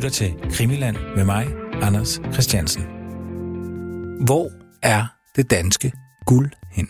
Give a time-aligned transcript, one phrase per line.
[0.00, 1.46] lytter til Krimiland med mig,
[1.82, 2.82] Anders Christiansen.
[4.24, 4.50] Hvor
[4.82, 5.92] er det danske
[6.26, 6.88] guld hen?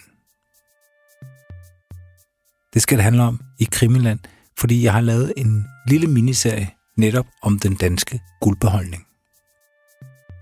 [2.75, 4.19] Det skal det handle om i Krimiland,
[4.59, 9.07] fordi jeg har lavet en lille miniserie netop om den danske guldbeholdning.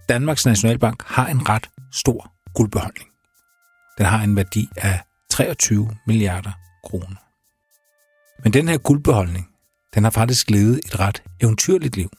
[0.08, 3.08] Danmarks Nationalbank har en ret stor guldbeholdning.
[3.98, 5.00] Den har en værdi af
[5.30, 6.52] 23 milliarder
[6.84, 7.16] kroner.
[8.42, 9.48] Men den her guldbeholdning,
[9.94, 12.10] den har faktisk levet et ret eventyrligt liv.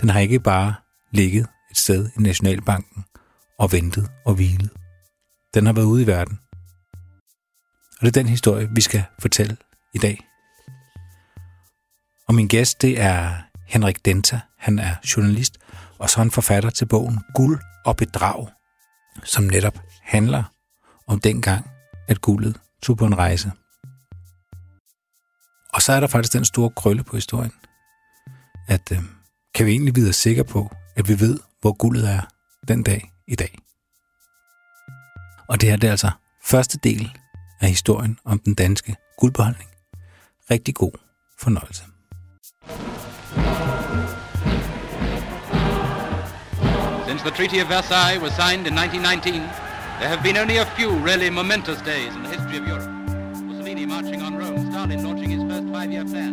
[0.00, 0.74] Den har ikke bare
[1.10, 3.04] ligget et sted i Nationalbanken
[3.58, 4.70] og ventet og hvilet.
[5.54, 6.38] Den har været ude i verden.
[7.98, 9.56] Og det er den historie, vi skal fortælle
[9.94, 10.26] i dag.
[12.28, 13.34] Og min gæst, det er
[13.66, 14.40] Henrik Denta.
[14.58, 15.58] Han er journalist,
[15.98, 18.48] og så er han forfatter til bogen Guld og Bedrag,
[19.24, 20.44] som netop handler
[21.06, 21.70] om dengang,
[22.08, 23.52] at guldet tog på en rejse.
[25.72, 27.52] Og så er der faktisk den store krølle på historien,
[28.68, 28.98] at øh,
[29.56, 32.20] kan vi egentlig vide os sikre på, at vi ved, hvor guldet er
[32.68, 33.58] den dag i dag.
[35.48, 36.10] Og det her det er altså
[36.44, 37.10] første del
[37.60, 39.70] af historien om den danske guldbeholdning.
[40.50, 40.92] Rigtig god
[41.38, 41.82] fornøjelse.
[47.08, 49.40] Since the Treaty of Versailles was signed in 1919,
[50.00, 52.90] there have been only a few really momentous days in the history of Europe.
[53.48, 56.32] Mussolini marching on Rome, Stalin launching his first five-year plan,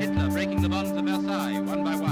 [0.00, 2.09] Hitler breaking the bonds of Versailles one by one.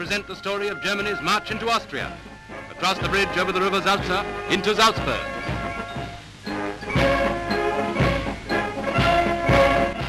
[0.00, 2.08] Present the story of Germany's march into Austria,
[2.74, 4.18] across the bridge over the river Salza
[4.50, 5.24] into Salzburg.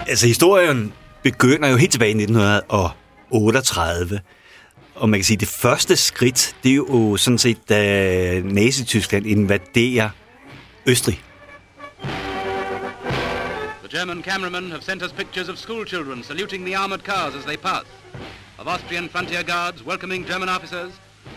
[0.08, 4.22] Altså, historien begynder jo helt tilbage i 1938.
[4.96, 9.26] Og man kan sige, at det første skridt, det er jo sådan set, da Nazi-Tyskland
[9.26, 10.10] invaderer
[10.86, 11.24] Østrig.
[13.84, 17.44] The German cameramen have sent us pictures of school children saluting the armored cars as
[17.44, 17.84] they pass,
[18.62, 20.92] of Austrian frontier guards welcoming German officers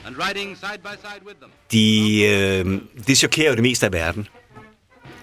[0.06, 1.50] and riding side by side with them.
[1.72, 4.28] De, øh, det chokerer jo det meste af verden.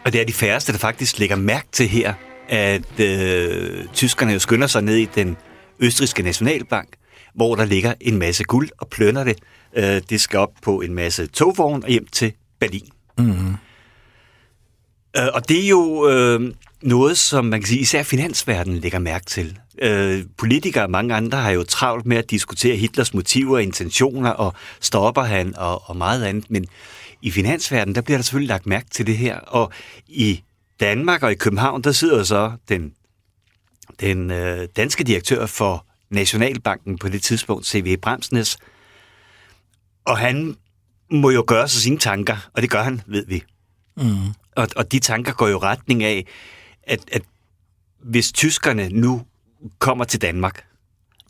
[0.06, 2.14] Og det er de færreste, der faktisk lægger mærke til her,
[2.50, 5.38] at øh, tyskerne jo skynder sig ned i den
[5.80, 6.90] østriske nationalbank,
[7.36, 9.40] hvor der ligger en masse guld og plønder det.
[9.76, 12.90] Øh, det skal op på en masse togvogn og hjem til Berlin.
[13.18, 13.56] Mm-hmm.
[15.18, 19.26] Øh, og det er jo øh, noget, som man kan sige, især finansverdenen lægger mærke
[19.26, 19.60] til.
[19.82, 24.30] Øh, politikere og mange andre har jo travlt med at diskutere Hitlers motiver og intentioner,
[24.30, 26.52] og stopper han og, og meget andet.
[26.52, 26.66] Men
[27.22, 29.38] i finansverdenen, der bliver der selvfølgelig lagt mærke til det her.
[29.38, 29.72] Og
[30.08, 30.44] i
[30.80, 32.94] Danmark og i København, der sidder så den,
[34.00, 37.98] den øh, danske direktør for Nationalbanken på det tidspunkt, C.V.
[38.02, 38.58] Bremsnes,
[40.06, 40.56] og han
[41.12, 43.44] må jo gøre sig sine tanker, og det gør han, ved vi.
[43.98, 44.28] Mm.
[44.56, 46.28] Og, og de tanker går jo retning af,
[46.84, 47.22] at, at
[48.00, 49.22] hvis tyskerne nu
[49.80, 50.66] kommer til Danmark,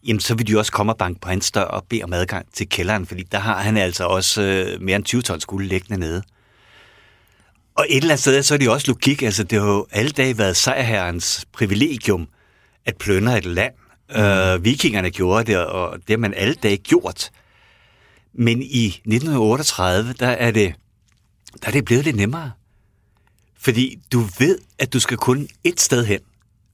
[0.08, 2.46] jamen så vil de også komme og banke på hans dør og bede om adgang
[2.54, 6.00] til kælderen, fordi der har han altså også øh, mere end 20 tons guld liggende
[6.00, 6.24] nede.
[7.76, 9.22] Og et eller andet sted, så er det jo også logik.
[9.22, 12.28] Altså, det har jo alle dage været sejrherrens privilegium
[12.86, 13.74] at plønne et land.
[14.10, 14.22] Mm.
[14.22, 17.32] Øh, vikingerne gjorde det, og det har man alle dage gjort.
[18.34, 20.74] Men i 1938, der er det,
[21.62, 22.52] der er det blevet lidt nemmere.
[23.62, 26.20] Fordi du ved, at du skal kun et sted hen,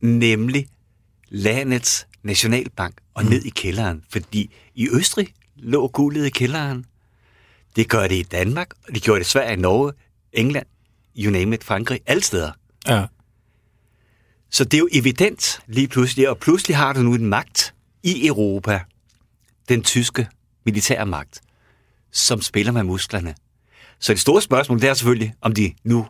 [0.02, 0.68] nemlig
[1.30, 4.04] landets nationalbank og ned i kælderen.
[4.10, 6.86] Fordi i Østrig lå guldet i kælderen.
[7.76, 9.94] Det gør det i Danmark, og det gjorde det i Sverige, Norge,
[10.34, 10.66] England,
[11.18, 12.52] you name it, Frankrig, alle steder.
[12.88, 13.06] Ja.
[14.50, 18.28] Så det er jo evident lige pludselig, og pludselig har du nu en magt i
[18.28, 18.82] Europa,
[19.70, 20.28] den tyske
[20.66, 21.42] militære magt,
[22.12, 23.36] som spiller med musklerne.
[24.00, 26.08] Så det store spørgsmål, det er selvfølgelig, om de nu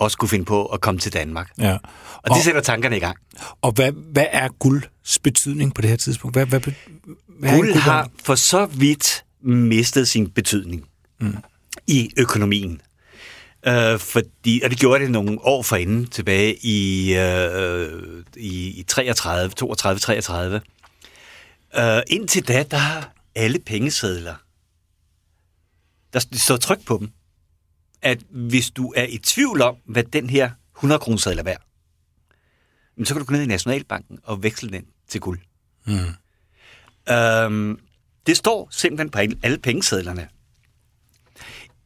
[0.00, 1.50] også kunne finde på at komme til Danmark.
[1.58, 1.72] Ja.
[1.72, 1.80] Og,
[2.22, 3.16] og det sætter tankerne i gang.
[3.62, 6.36] Og hvad, hvad er gulds betydning på det her tidspunkt?
[6.36, 10.84] Hvad, hvad, hvad Guld har for så vidt mistet sin betydning
[11.20, 11.36] mm.
[11.86, 12.80] i økonomien.
[13.66, 19.50] Uh, fordi, og det gjorde det nogle år forinden, tilbage i, uh, i, i 33,
[19.50, 20.60] 32, 33.
[21.78, 24.34] Uh, indtil da, der har alle pengesedler,
[26.12, 27.10] der står tryk på dem,
[28.02, 31.62] at hvis du er i tvivl om, hvad den her 100 kroner er værd,
[33.04, 35.40] så kan du gå ned i Nationalbanken og veksle den til guld.
[35.86, 35.94] Mm.
[37.10, 37.78] Uh,
[38.26, 40.28] det står simpelthen på alle pengesedlerne.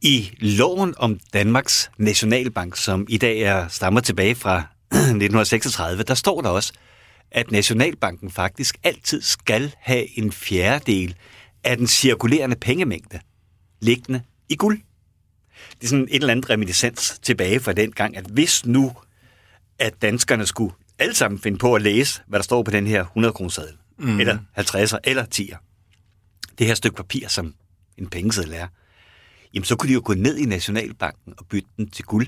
[0.01, 4.57] I loven om Danmarks Nationalbank, som i dag er stammer tilbage fra
[4.91, 6.73] 1936, der står der også,
[7.31, 11.15] at Nationalbanken faktisk altid skal have en fjerdedel
[11.63, 13.19] af den cirkulerende pengemængde
[13.81, 14.79] liggende i guld.
[15.75, 18.93] Det er sådan et eller andet reminiscens tilbage fra den gang, at hvis nu,
[19.79, 23.01] at danskerne skulle alle sammen finde på at læse, hvad der står på den her
[23.01, 23.63] 100 kroner
[23.97, 24.19] mm.
[24.19, 25.57] eller 50'er, eller 10'er,
[26.57, 27.53] det her stykke papir, som
[27.97, 28.67] en pengeseddel er,
[29.53, 32.27] jamen så kunne de jo gå ned i Nationalbanken og bytte den til guld.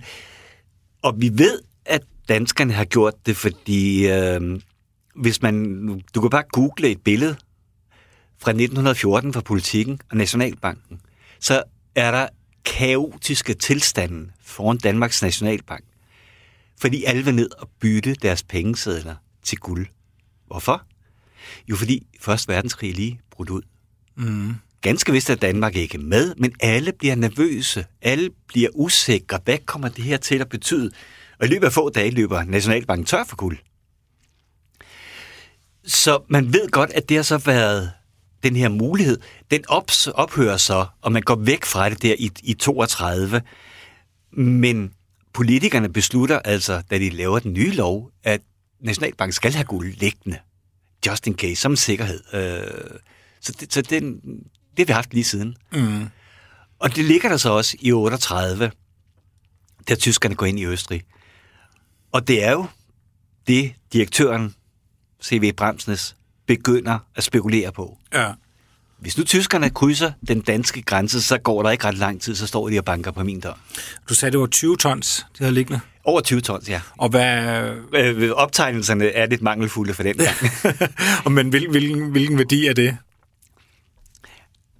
[1.01, 4.61] Og vi ved, at danskerne har gjort det, fordi øh,
[5.15, 5.77] hvis man,
[6.15, 7.35] du kan bare google et billede
[8.37, 11.01] fra 1914 fra politikken og Nationalbanken,
[11.39, 11.63] så
[11.95, 12.27] er der
[12.65, 15.83] kaotiske tilstanden foran Danmarks Nationalbank.
[16.81, 19.87] Fordi alle vil ned og bytte deres pengesedler til guld.
[20.47, 20.83] Hvorfor?
[21.69, 23.61] Jo, fordi Første Verdenskrig lige brudt ud.
[24.15, 24.55] Mm.
[24.81, 27.85] Ganske vist er Danmark ikke med, men alle bliver nervøse.
[28.01, 29.39] Alle bliver usikre.
[29.43, 30.91] Hvad kommer det her til at betyde?
[31.39, 33.57] Og i løbet af få dage løber Nationalbanken tør for guld.
[35.85, 37.91] Så man ved godt, at det har så været
[38.43, 39.19] den her mulighed.
[39.51, 43.41] Den ops, ophører så, og man går væk fra det der i, i 32.
[44.31, 44.93] Men
[45.33, 48.41] politikerne beslutter altså, da de laver den nye lov, at
[48.79, 50.39] Nationalbanken skal have guld liggende.
[51.07, 52.19] Just in case, som sikkerhed.
[52.33, 52.99] Øh,
[53.41, 54.13] så det, så den,
[54.77, 55.55] det har vi haft lige siden.
[55.71, 56.07] Mm.
[56.79, 58.71] Og det ligger der så også i 38,
[59.89, 61.03] da tyskerne går ind i Østrig.
[62.11, 62.65] Og det er jo
[63.47, 64.55] det, direktøren
[65.23, 65.53] C.V.
[65.55, 66.15] Bremsnes
[66.47, 67.97] begynder at spekulere på.
[68.13, 68.31] Ja.
[68.99, 72.47] Hvis nu tyskerne krydser den danske grænse, så går der ikke ret lang tid, så
[72.47, 73.53] står de og banker på min dør.
[74.09, 75.79] Du sagde, det var 20 tons, det havde liggende.
[76.03, 76.81] Over 20 tons, ja.
[76.97, 77.61] Og hvad...
[77.93, 80.35] Øh, optegnelserne er lidt mangelfulde for den gang.
[81.35, 82.97] Men hvil, hvilken, hvilken værdi er det?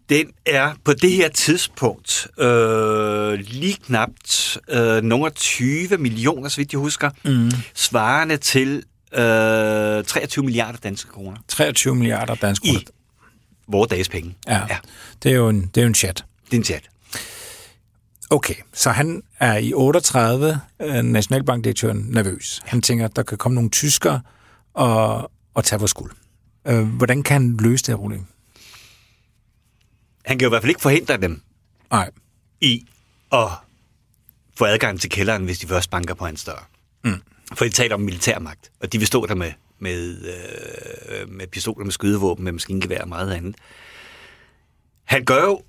[0.10, 6.74] Den er på det her tidspunkt øh, lige knapt øh, nogle 20 millioner, så vidt
[6.74, 7.52] jeg husker, mm.
[7.76, 11.38] svarende til øh, 23 milliarder danske kroner.
[11.48, 12.80] 23 milliarder danske kroner.
[12.80, 12.86] I
[13.68, 14.36] vores dages penge.
[14.48, 14.78] Ja, ja.
[15.24, 16.26] Det, er jo en, det er jo en chat.
[16.46, 16.90] Det er en chat.
[18.30, 22.62] Okay, så han er i 38, øh, nationalbankdirektøren, nervøs.
[22.66, 24.22] Han tænker, at der kan komme nogle tyskere
[24.74, 26.12] og, og tage vores skuld.
[26.68, 28.26] Øh, hvordan kan han løse det her problem?
[30.26, 31.42] Han kan jo i hvert fald ikke forhindre dem
[31.92, 32.12] Nej.
[32.62, 32.86] i
[33.32, 33.48] at
[34.58, 36.70] få adgang til kælderen, hvis de først banker på hans dør.
[37.04, 37.22] Mm.
[37.54, 41.86] For de taler om militærmagt, og de vil stå der med, med, øh, med pistoler,
[41.86, 43.56] med skydevåben, med maskingevær og meget andet.
[45.04, 45.62] Han gør jo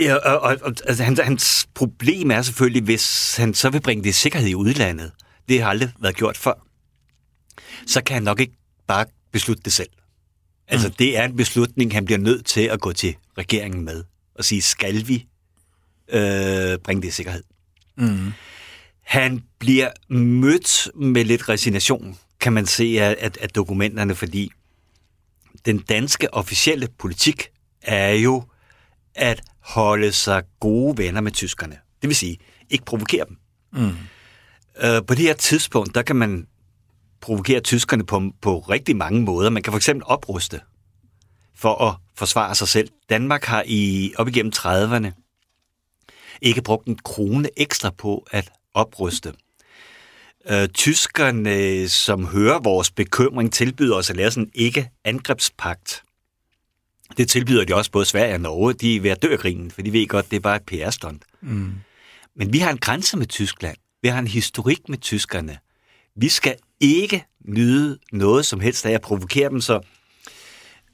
[0.00, 4.04] Ja, og, og, og altså, hans, hans problem er selvfølgelig, hvis han så vil bringe
[4.04, 5.12] det i sikkerhed i udlandet.
[5.48, 6.66] Det har aldrig været gjort før.
[7.86, 8.52] Så kan han nok ikke
[8.86, 9.88] bare beslutte det selv.
[10.68, 10.94] Altså, mm.
[10.94, 14.62] det er en beslutning, han bliver nødt til at gå til regeringen med og sige,
[14.62, 15.26] skal vi
[16.08, 17.42] øh, bringe det i sikkerhed?
[17.96, 18.32] Mm.
[19.10, 24.50] Han bliver mødt med lidt resignation, kan man se af, af, af dokumenterne, fordi
[25.64, 27.48] den danske officielle politik
[27.82, 28.44] er jo
[29.14, 31.78] at holde sig gode venner med tyskerne.
[32.02, 32.38] Det vil sige,
[32.70, 33.36] ikke provokere dem.
[33.72, 33.92] Mm.
[34.82, 36.46] Øh, på det her tidspunkt, der kan man
[37.20, 39.50] provokere tyskerne på, på rigtig mange måder.
[39.50, 40.60] Man kan for eksempel opruste
[41.54, 42.88] for at forsvare sig selv.
[43.08, 45.10] Danmark har i op igennem 30'erne
[46.42, 49.32] ikke brugt en krone ekstra på at opruste.
[50.50, 56.02] Øh, tyskerne, som hører vores bekymring, tilbyder os at lave sådan en ikke-angrebspagt.
[57.16, 58.72] Det tilbyder de også både Sverige og Norge.
[58.72, 61.22] De er ved at dø krigen, for de ved godt, det er bare et PR-stunt.
[61.40, 61.72] Mm.
[62.36, 63.76] Men vi har en grænse med Tyskland.
[64.02, 65.58] Vi har en historik med tyskerne.
[66.16, 69.80] Vi skal ikke nyde noget som helst af at provokere dem, så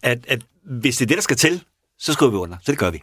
[0.02, 1.64] at, at hvis det er det, der skal til,
[1.98, 2.56] så skriver vi under.
[2.62, 3.02] Så det gør vi.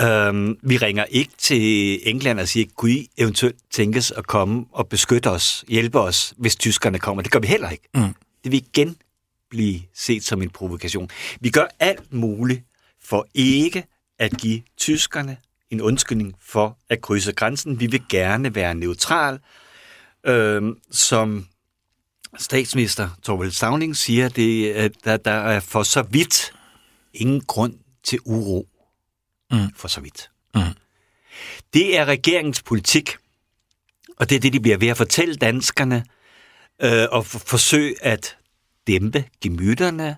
[0.00, 4.88] Øhm, vi ringer ikke til England og siger, kunne I eventuelt tænkes at komme og
[4.88, 7.22] beskytte os, hjælpe os, hvis tyskerne kommer?
[7.22, 7.88] Det gør vi heller ikke.
[7.94, 8.14] Mm.
[8.44, 8.96] Det vil igen
[9.50, 11.10] blive set som en provokation.
[11.40, 12.62] Vi gør alt muligt
[13.04, 13.84] for ikke
[14.18, 15.36] at give tyskerne
[15.70, 17.80] en undskyldning for at krydse grænsen.
[17.80, 19.38] Vi vil gerne være neutral,
[20.26, 21.46] øhm, som
[22.38, 26.52] statsminister Torvald Stavning siger, det, at der, der er for så vidt
[27.14, 27.74] ingen grund
[28.04, 28.68] til uro.
[29.54, 29.68] Mm.
[29.76, 30.30] For så vidt.
[30.54, 30.60] Mm.
[31.74, 33.16] Det er regeringens politik,
[34.16, 36.04] og det er det, de bliver ved at fortælle danskerne,
[36.82, 38.36] øh, og for, forsøge at
[38.86, 40.16] dæmpe gemytterne,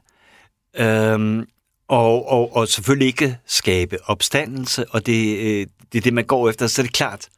[0.75, 1.47] øh,
[1.89, 6.49] og, og, og selvfølgelig ikke skabe opstandelse, og det, øh, det er det, man går
[6.51, 6.67] efter.
[6.67, 7.29] Så er det klart,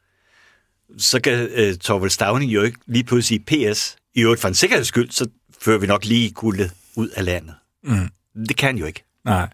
[0.97, 4.55] så kan øh, Torvald Stavning jo ikke lige pludselig sige, PS, i øvrigt for en
[4.55, 5.27] sikkerheds skyld, så
[5.61, 7.55] fører vi nok lige guldet ud af landet.
[7.83, 8.09] Mm.
[8.47, 9.03] Det kan jo ikke.
[9.25, 9.49] Nej.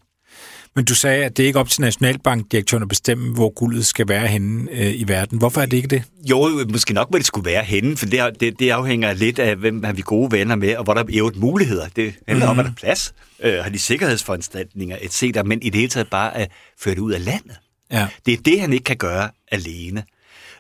[0.75, 4.08] Men du sagde, at det er ikke op til Nationalbankdirektøren at bestemme, hvor guldet skal
[4.08, 5.38] være henne øh, i verden.
[5.38, 6.03] Hvorfor er det ikke det?
[6.29, 9.55] Jo, måske nok, hvor det skulle være henne, for det, det, det afhænger lidt af,
[9.55, 11.88] hvem har vi gode venner med, og hvor der er øvrigt muligheder.
[11.88, 12.50] Det handler mm.
[12.50, 16.10] om, at der er plads, øh, har de sikkerhedsforanstaltninger, etc., men i det hele taget
[16.10, 17.58] bare at føre det ud af landet.
[17.91, 18.08] Ja.
[18.25, 20.03] Det er det, han ikke kan gøre alene.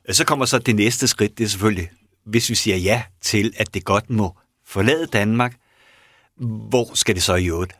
[0.09, 1.89] Så kommer så det næste skridt, det er selvfølgelig,
[2.25, 5.55] hvis vi siger ja til, at det godt må forlade Danmark,
[6.69, 7.73] hvor skal det så i øvrigt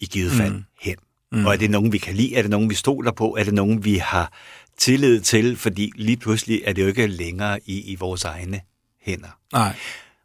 [0.00, 0.64] i givet fald mm.
[0.80, 0.96] hen?
[1.32, 1.46] Mm.
[1.46, 2.36] Og er det nogen, vi kan lide?
[2.36, 3.36] Er det nogen, vi stoler på?
[3.36, 4.32] Er det nogen, vi har
[4.78, 5.56] tillid til?
[5.56, 8.60] Fordi lige pludselig er det jo ikke længere i, i vores egne
[9.00, 9.38] hænder.
[9.52, 9.76] Nej.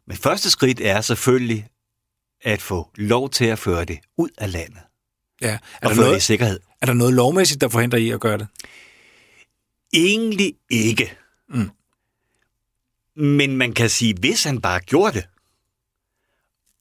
[0.06, 1.68] Men første skridt er selvfølgelig
[2.42, 4.80] at få lov til at føre det ud af landet.
[5.40, 5.48] Ja.
[5.48, 6.60] Er, og der føre noget, det i sikkerhed.
[6.80, 8.46] er der noget lovmæssigt, der forhindrer I at gøre det?
[9.94, 11.16] Egentlig ikke.
[11.48, 11.70] Mm.
[13.16, 15.28] Men man kan sige, hvis han bare gjorde det,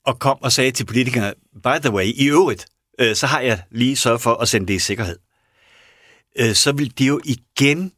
[0.05, 2.65] og kom og sagde til politikerne, by the way, i øvrigt,
[2.99, 5.17] øh, så har jeg lige sørget for at sende det i sikkerhed.
[6.39, 7.91] Øh, så vil det jo igen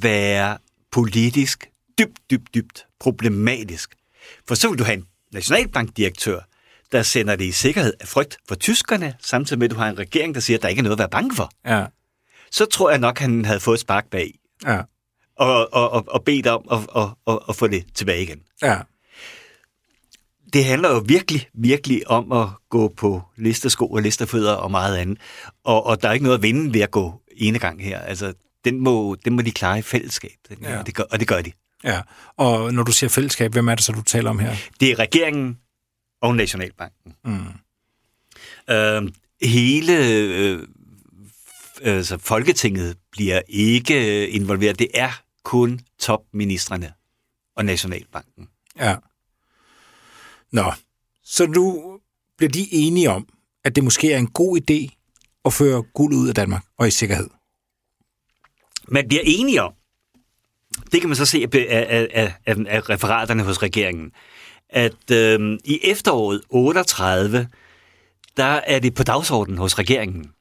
[0.00, 0.58] være
[0.92, 1.68] politisk
[1.98, 3.94] dybt, dybt, dybt problematisk.
[4.48, 6.40] For så vil du have en nationalbankdirektør,
[6.92, 9.98] der sender det i sikkerhed af frygt for tyskerne, samtidig med, at du har en
[9.98, 11.50] regering, der siger, at der ikke er noget at være bange for.
[11.66, 11.86] Ja.
[12.50, 14.34] Så tror jeg nok, han havde fået et spark bag
[14.66, 14.80] Ja.
[15.36, 18.42] og, og, og, og bedt om at, at, at, at få det tilbage igen.
[18.62, 18.78] Ja.
[20.52, 25.18] Det handler jo virkelig, virkelig om at gå på listesko og listerfødder og meget andet.
[25.64, 27.98] Og, og der er ikke noget at vinde ved at gå ene gang her.
[28.00, 30.30] Altså, den må, den må de klare i fællesskab.
[30.48, 30.78] Den, Ja.
[30.78, 31.52] og, det gør, og det gør de.
[31.84, 32.00] ja.
[32.36, 34.54] Og når du siger fællesskab, hvem er det så, du taler om her?
[34.80, 35.58] Det er regeringen
[36.22, 37.14] og Nationalbanken.
[37.24, 37.44] Mm.
[38.74, 39.02] Øh,
[39.42, 40.58] hele øh,
[41.82, 44.78] øh, altså, Folketinget bliver ikke øh, involveret.
[44.78, 46.92] Det er kun topministerne
[47.56, 48.48] og Nationalbanken.
[48.78, 48.96] Ja.
[50.52, 50.72] Nå,
[51.24, 51.98] så nu
[52.36, 53.28] bliver de enige om,
[53.64, 54.98] at det måske er en god idé
[55.44, 57.28] at føre guld ud af Danmark og i sikkerhed.
[58.88, 59.72] Man bliver enige om,
[60.92, 64.12] det kan man så se af, af, af, af, af referaterne hos regeringen,
[64.68, 67.48] at øh, i efteråret 38,
[68.36, 70.32] der er det på dagsordenen hos regeringen.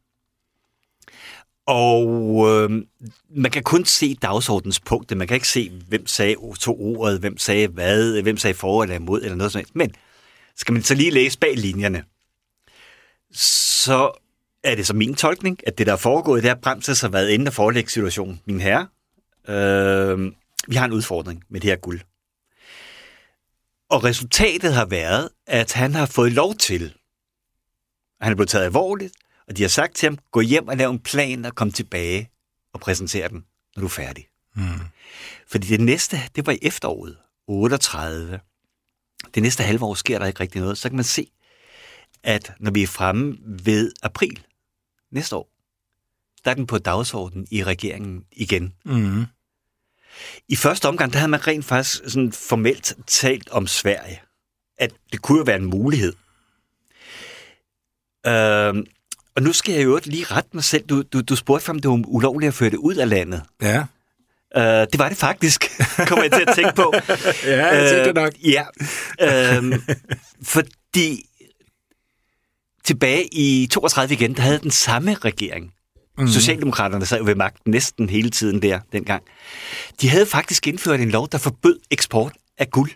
[1.74, 2.08] Og
[2.50, 2.84] øh,
[3.30, 5.16] man kan kun se dagsordens punkter.
[5.16, 8.96] Man kan ikke se, hvem sagde to ordet, hvem sagde hvad, hvem sagde for eller
[8.96, 9.92] imod, eller noget sådan Men
[10.56, 12.04] skal man så lige læse bag linjerne,
[13.34, 14.12] så
[14.64, 17.10] er det så min tolkning, at det, der er foregået, det er, at Bremses har
[17.10, 18.42] været inde og forelægge situationen.
[18.46, 18.88] Min herre,
[19.48, 20.32] øh,
[20.68, 22.02] vi har en udfordring med det her guld.
[23.90, 26.94] Og resultatet har været, at han har fået lov til,
[28.22, 29.14] han er blevet taget alvorligt,
[29.52, 32.30] og de har sagt til ham, gå hjem og lav en plan og kom tilbage
[32.74, 34.28] og præsentere den, når du er færdig.
[34.56, 34.64] Mm.
[35.48, 37.18] Fordi det næste, det var i efteråret,
[37.48, 38.40] 38.
[39.36, 40.78] Det næste halve år sker der ikke rigtig noget.
[40.78, 41.32] Så kan man se,
[42.24, 44.46] at når vi er fremme ved april
[45.12, 45.50] næste år,
[46.46, 48.74] der er den på dagsordenen i regeringen igen.
[48.86, 49.26] Mm.
[50.48, 54.22] I første omgang, der havde man rent faktisk sådan formelt talt om Sverige.
[54.78, 56.14] At det kunne jo være en mulighed.
[58.28, 58.84] Øh,
[59.36, 60.84] og nu skal jeg jo lige rette mig selv.
[60.84, 63.44] Du, du, du spurgte om det var ulovligt at føre det ud af landet.
[63.62, 63.84] Ja.
[64.56, 65.72] Øh, det var det faktisk,
[66.08, 66.94] kommer jeg til at tænke på.
[67.46, 68.34] Ja, jeg tænkte nok.
[68.44, 68.64] Ja,
[69.22, 69.84] øhm,
[70.44, 71.26] fordi
[72.84, 75.74] tilbage i 32 igen, der havde den samme regering.
[76.18, 76.28] Mm.
[76.28, 79.24] Socialdemokraterne sad jo ved magten næsten hele tiden der dengang.
[80.02, 82.92] De havde faktisk indført en lov, der forbød eksport af guld.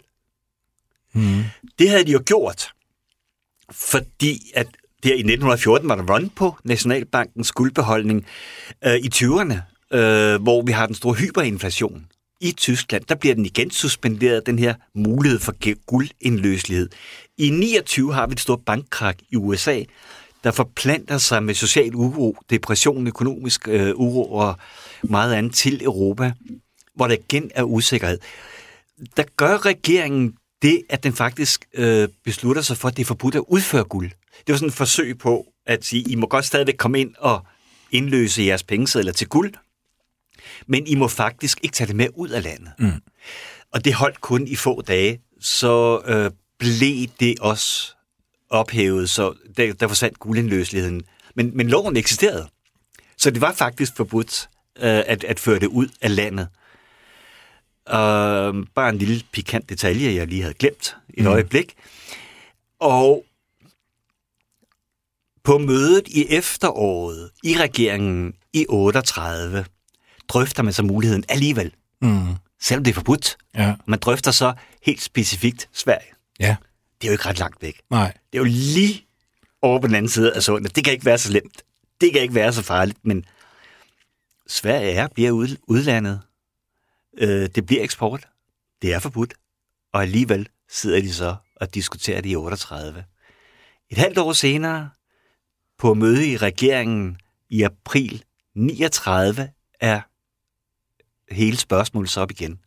[1.13, 1.44] Mm.
[1.80, 2.72] Det havde de jo gjort,
[3.72, 4.68] fordi at
[5.06, 8.26] her i 1914 var der run på Nationalbankens guldbeholdning
[8.86, 9.56] øh, i 20'erne,
[9.98, 12.06] øh, hvor vi har den store hyperinflation.
[12.42, 15.54] I Tyskland, der bliver den igen suspenderet, den her mulighed for
[15.86, 16.90] guldindløselighed.
[17.38, 19.84] I 29 har vi et stort bankkrak i USA,
[20.44, 24.56] der forplanter sig med social uro, depression, økonomisk øh, uro og
[25.04, 26.32] meget andet til Europa,
[26.96, 28.20] hvor der igen er usikkerhed.
[29.18, 30.34] Der gør regeringen
[30.65, 34.12] det, at den faktisk øh, beslutter sig for, at det er forbudt at udføre guld.
[34.38, 37.45] Det var sådan et forsøg på at sige, I må godt stadigvæk komme ind og
[37.91, 39.53] indløse jeres pengesedler til guld,
[40.67, 42.72] men I må faktisk ikke tage det med ud af landet.
[42.79, 42.91] Mm.
[43.72, 47.95] Og det holdt kun i få dage, så øh, blev det også
[48.50, 51.03] ophævet, så der, der forsvandt guldindløseligheden.
[51.36, 52.48] Men, men loven eksisterede,
[53.17, 56.48] så det var faktisk forbudt øh, at, at føre det ud af landet.
[57.86, 61.27] Og bare en lille pikant detalje, jeg lige havde glemt et mm.
[61.32, 61.74] øjeblik.
[62.80, 63.25] Og
[65.44, 69.65] på mødet i efteråret i regeringen i 38,
[70.27, 72.27] drøfter man så muligheden alligevel, Mm.
[72.62, 73.38] selvom det er forbudt.
[73.56, 73.75] Ja.
[73.86, 76.12] Man drøfter så helt specifikt Sverige.
[76.39, 76.56] Ja.
[77.01, 77.82] Det er jo ikke ret langt væk.
[77.89, 78.06] Nej.
[78.34, 79.06] Det er jo lige
[79.62, 80.75] over på den anden side af sundet.
[80.75, 81.63] Det kan ikke være så slemt.
[82.01, 83.25] det kan ikke være så farligt, men
[84.48, 86.22] Sverige er, bliver ud, udlandet.
[87.17, 88.27] Øh, det bliver eksport.
[88.81, 89.34] Det er forbudt.
[89.93, 93.05] Og alligevel sidder de så og diskuterer det i 38.
[93.89, 94.89] Et halvt år senere,
[95.77, 97.17] på møde i regeringen
[97.50, 98.24] i april
[98.55, 100.01] 39, er
[101.34, 102.60] hele spørgsmålet så op igen.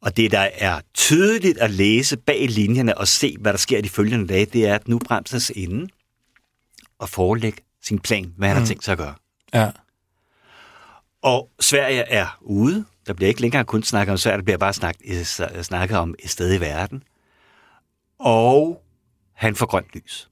[0.00, 3.88] Og det, der er tydeligt at læse bag linjerne og se, hvad der sker de
[3.88, 5.90] følgende dage, det er, at nu bremses inden
[6.98, 8.60] og forelægge sin plan, hvad han mm.
[8.60, 9.14] har tænkt sig at gøre.
[9.54, 9.70] Ja.
[11.22, 12.84] Og Sverige er ude.
[13.06, 15.18] Der bliver ikke længere kun snakket om Sverige, der bliver bare snakket,
[15.56, 17.02] øh, snakket om et sted i verden.
[18.18, 18.82] Og
[19.32, 20.30] han får grønt lys.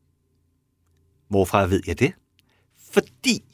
[1.28, 2.12] Hvorfra ved jeg det?
[2.92, 3.44] Fordi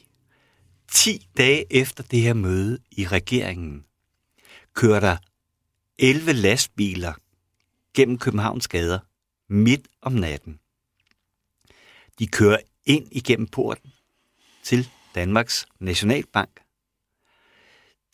[0.92, 3.84] 10 dage efter det her møde i regeringen,
[4.74, 5.16] kører der
[5.98, 7.12] 11 lastbiler
[7.94, 8.98] gennem Københavns gader
[9.48, 10.58] midt om natten.
[12.18, 13.92] De kører ind igennem porten
[14.62, 16.65] til Danmarks Nationalbank.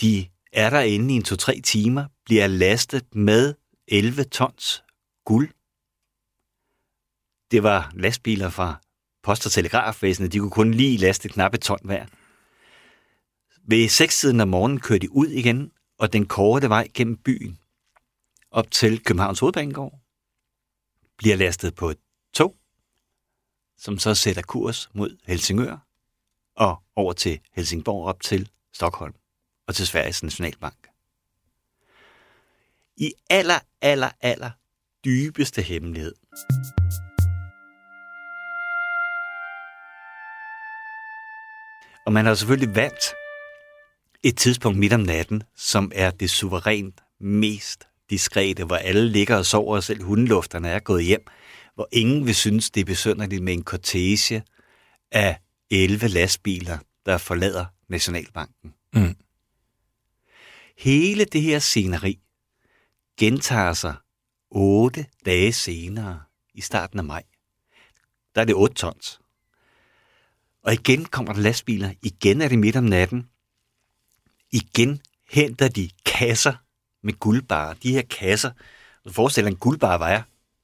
[0.02, 3.54] De er derinde i en 2-3 timer, bliver lastet med
[3.88, 4.84] 11 tons
[5.24, 5.48] guld.
[7.50, 8.80] Det var lastbiler fra
[9.22, 10.32] Post- og Telegrafvæsenet.
[10.32, 12.06] De kunne kun lige laste knap et ton hver.
[13.68, 17.58] Ved 6 tiden om morgenen kørte de ud igen, og den korte vej gennem byen
[18.50, 20.00] op til Københavns Hovedbanegård
[21.18, 21.98] bliver lastet på et
[22.34, 22.56] tog,
[23.78, 25.86] som så sætter kurs mod Helsingør
[26.56, 29.14] og over til Helsingborg op til Stockholm
[29.66, 30.88] og til Sveriges Nationalbank.
[32.96, 34.50] I aller, aller, aller
[35.04, 36.14] dybeste hemmelighed.
[42.06, 43.04] Og man har selvfølgelig valgt
[44.22, 49.46] et tidspunkt midt om natten, som er det suverænt mest diskrete, hvor alle ligger og
[49.46, 51.26] sover, og selv hundelufterne er gået hjem,
[51.74, 54.42] hvor ingen vil synes, det er besynderligt med en kortege
[55.12, 55.38] af
[55.70, 58.74] 11 lastbiler, der forlader Nationalbanken.
[58.94, 59.16] Mm.
[60.76, 62.18] Hele det her sceneri
[63.18, 63.94] gentager sig
[64.50, 66.22] otte dage senere,
[66.54, 67.22] i starten af maj.
[68.34, 69.20] Der er det 8 tons.
[70.62, 71.92] Og igen kommer der lastbiler.
[72.02, 73.28] Igen er det midt om natten.
[74.50, 76.54] Igen henter de kasser
[77.02, 77.74] med guldbarer.
[77.74, 78.50] De her kasser,
[79.04, 80.22] du forestiller en guldbar vejer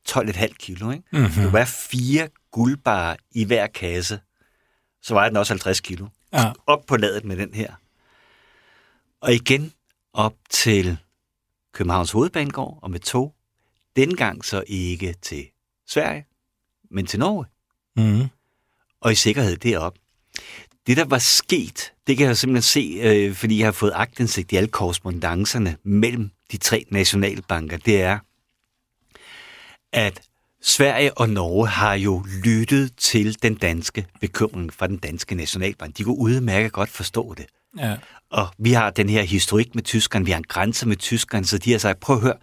[0.08, 0.90] 12,5 kilo.
[0.90, 1.04] Ikke?
[1.12, 1.30] Mm-hmm.
[1.42, 4.20] Der var fire guldbarer i hver kasse.
[5.02, 6.06] Så vejer den også 50 kilo.
[6.32, 6.52] Ja.
[6.66, 7.74] Op på ladet med den her.
[9.20, 9.72] Og igen
[10.18, 10.98] op til
[11.72, 13.34] Københavns Hovedbanegård og med tog.
[13.96, 15.46] Dengang så ikke til
[15.86, 16.26] Sverige,
[16.90, 17.44] men til Norge.
[17.96, 18.28] Mm.
[19.00, 19.94] Og i sikkerhed derop.
[20.86, 24.52] Det, der var sket, det kan jeg simpelthen se, øh, fordi jeg har fået agtindsigt
[24.52, 28.18] i alle korrespondancerne mellem de tre nationalbanker, det er,
[29.92, 30.20] at
[30.62, 35.98] Sverige og Norge har jo lyttet til den danske bekymring fra den danske nationalbank.
[35.98, 37.46] De kunne udmærket godt forstå det.
[37.78, 37.96] Ja.
[38.30, 41.58] Og vi har den her historik med tyskerne, vi har en grænse med tyskerne, så
[41.58, 42.36] de har sagt, prøv at høre,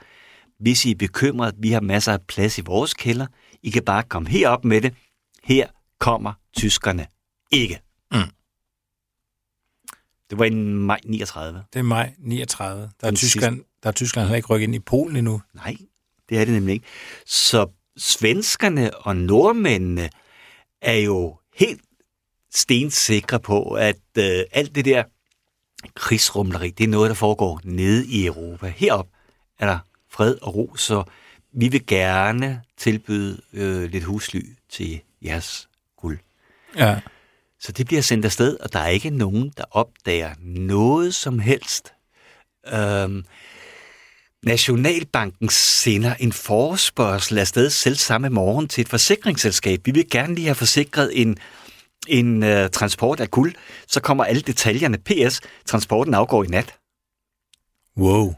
[0.59, 3.27] hvis I er bekymret, vi har masser af plads i vores kælder,
[3.63, 4.93] I kan bare komme herop med det.
[5.43, 5.67] Her
[5.99, 7.07] kommer tyskerne
[7.51, 7.79] ikke.
[8.11, 8.19] Mm.
[10.29, 11.63] Det var i maj 39.
[11.73, 12.81] Det er maj 39.
[12.81, 15.41] Der er, Den Tyskland, der er Tyskland heller ikke rykket ind i Polen endnu.
[15.53, 15.75] Nej,
[16.29, 16.85] det er det nemlig ikke.
[17.25, 17.67] Så
[17.97, 20.09] svenskerne og nordmændene
[20.81, 21.81] er jo helt
[22.53, 25.03] stensikre på, at øh, alt det der
[25.95, 28.73] krigsrumleri, det er noget, der foregår nede i Europa.
[28.77, 29.07] Herop
[29.59, 31.03] er der fred og ro, så
[31.53, 36.19] vi vil gerne tilbyde øh, lidt husly til jeres guld.
[36.77, 36.99] Ja.
[37.59, 41.93] Så det bliver sendt afsted, og der er ikke nogen, der opdager noget som helst.
[42.73, 43.25] Øhm,
[44.43, 49.81] Nationalbanken sender en forespørgsel afsted selv samme morgen til et forsikringsselskab.
[49.85, 51.37] Vi vil gerne lige have forsikret en,
[52.07, 53.55] en uh, transport af guld.
[53.87, 54.97] Så kommer alle detaljerne.
[54.97, 56.75] PS, transporten afgår i nat.
[57.97, 58.33] Wow.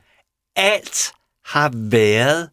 [0.56, 1.14] Alt
[1.46, 2.50] har været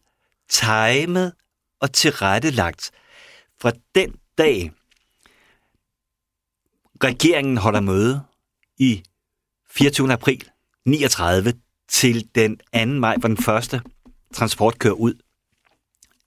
[0.49, 1.33] timet
[1.81, 2.91] og tilrettelagt
[3.61, 4.71] fra den dag,
[7.03, 8.23] regeringen holder møde
[8.77, 9.03] i
[9.69, 10.13] 24.
[10.13, 10.49] april
[10.85, 11.53] 39
[11.89, 12.85] til den 2.
[12.85, 13.81] maj, hvor den første
[14.33, 15.13] transport kører ud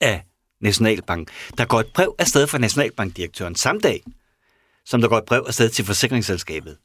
[0.01, 0.25] af
[0.61, 1.31] Nationalbank.
[1.59, 4.05] Der går et brev afsted fra Nationalbankdirektøren samme dag,
[4.89, 6.79] som der går et brev afsted til forsikringsselskabet.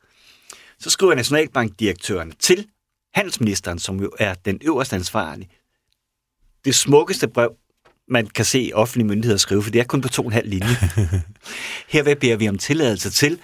[0.80, 2.68] Så skriver Nationalbankdirektøren til
[3.14, 5.50] handelsministeren, som jo er den øverste ansvarlige,
[6.66, 7.56] det smukkeste brev,
[8.08, 10.50] man kan se offentlige myndigheder skrive, for det er kun på to og en halv
[10.50, 10.76] linje.
[11.94, 13.42] Herved beder vi om tilladelse til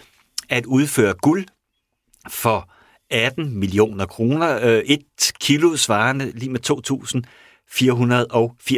[0.49, 1.45] at udføre guld
[2.29, 2.71] for
[3.09, 4.59] 18 millioner kroner.
[4.61, 6.59] Øh, et kilo svarende lige med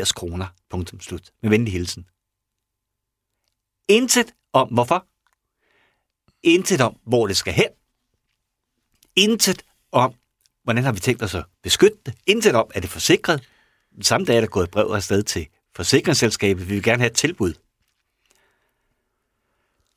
[0.07, 0.45] 2.480 kroner.
[0.69, 1.31] Punktum slut.
[1.41, 2.05] Med venlig hilsen.
[3.89, 5.10] Intet om hvorfor.
[6.43, 7.69] Intet om, hvor det skal hen.
[9.15, 10.13] Intet om,
[10.63, 12.13] hvordan har vi tænkt os at beskytte det.
[12.27, 13.47] Intet om, er det forsikret.
[14.01, 16.69] Samme dag er der gået et brev afsted til forsikringsselskabet.
[16.69, 17.53] Vi vil gerne have et tilbud.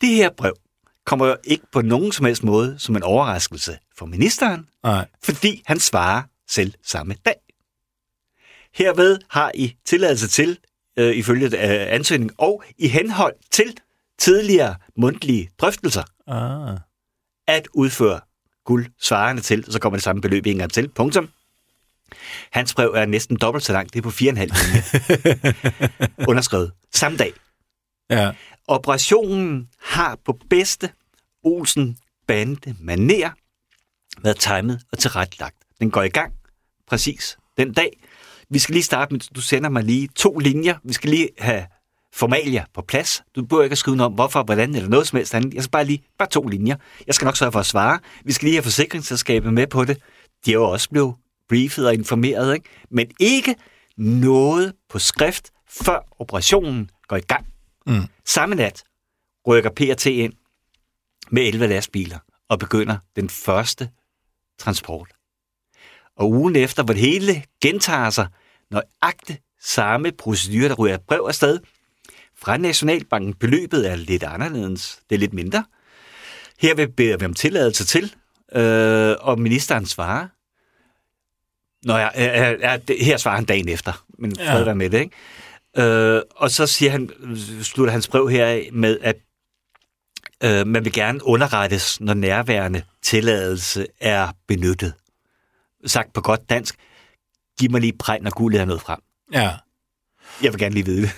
[0.00, 0.57] Det her brev
[1.04, 5.07] kommer jo ikke på nogen som helst måde som en overraskelse for ministeren, Nej.
[5.22, 7.37] fordi han svarer selv samme dag.
[8.74, 10.59] Herved har I tilladelse til,
[10.96, 13.76] øh, ifølge øh, ansøgning, og i henhold til
[14.18, 16.79] tidligere mundtlige drøftelser, Ah.
[17.46, 18.20] at udføre
[18.64, 20.88] guld svarende til, så kommer det samme beløb en gang til.
[20.88, 21.29] Punktum.
[22.53, 23.92] Hans brev er næsten dobbelt så langt.
[23.94, 24.83] Det er på 4,5 linje.
[26.29, 26.72] Underskrevet.
[26.94, 27.33] Samme dag.
[28.11, 28.33] Ja.
[28.68, 30.90] Operationen har på bedste
[31.42, 31.98] Olsen
[32.29, 33.31] bande maner
[34.22, 35.57] været timet og tilrettelagt.
[35.81, 36.33] Den går i gang
[36.87, 38.00] præcis den dag.
[38.50, 40.79] Vi skal lige starte med, du sender mig lige to linjer.
[40.85, 41.66] Vi skal lige have
[42.14, 43.22] formalia på plads.
[43.37, 45.55] Du behøver ikke at skrive noget om, hvorfor, hvordan eller noget som helst andet.
[45.55, 46.77] Jeg skal bare lige, bare to linjer.
[47.07, 47.98] Jeg skal nok sørge for at svare.
[48.24, 49.98] Vi skal lige have forsikringsselskabet med på det.
[50.46, 51.14] De er jo også blevet
[51.48, 52.68] briefet og informeret, ikke?
[52.90, 53.55] men ikke
[53.96, 57.46] noget på skrift, før operationen går i gang.
[57.87, 58.07] Mm.
[58.24, 58.85] Samme nat
[59.46, 60.33] rykker PRT ind
[61.31, 63.88] med 11 lastbiler og begynder den første
[64.59, 65.09] transport.
[66.16, 68.29] Og ugen efter, hvor det hele gentager sig,
[68.70, 71.61] nøjagtigt samme procedure, der ryger et brev afsted,
[72.44, 75.64] fra Nationalbanken beløbet er lidt anderledes, det er lidt mindre.
[76.59, 78.14] Her vil beder vi om tilladelse til,
[78.54, 80.28] øh, og ministeren svarer.
[81.87, 84.64] Nå ja, øh, øh, her svarer han dagen efter, men fred Ja.
[84.64, 85.16] være med det, ikke?
[86.16, 87.11] Øh, og så siger han,
[87.62, 89.16] slutter hans brev her med, at
[90.44, 94.94] øh, man vil gerne underrettes, når nærværende tilladelse er benyttet.
[95.87, 96.76] Sagt på godt dansk,
[97.59, 98.98] giv mig lige præg, når guldet er nået frem.
[99.33, 99.50] Ja.
[100.42, 101.11] Jeg vil gerne lige vide det.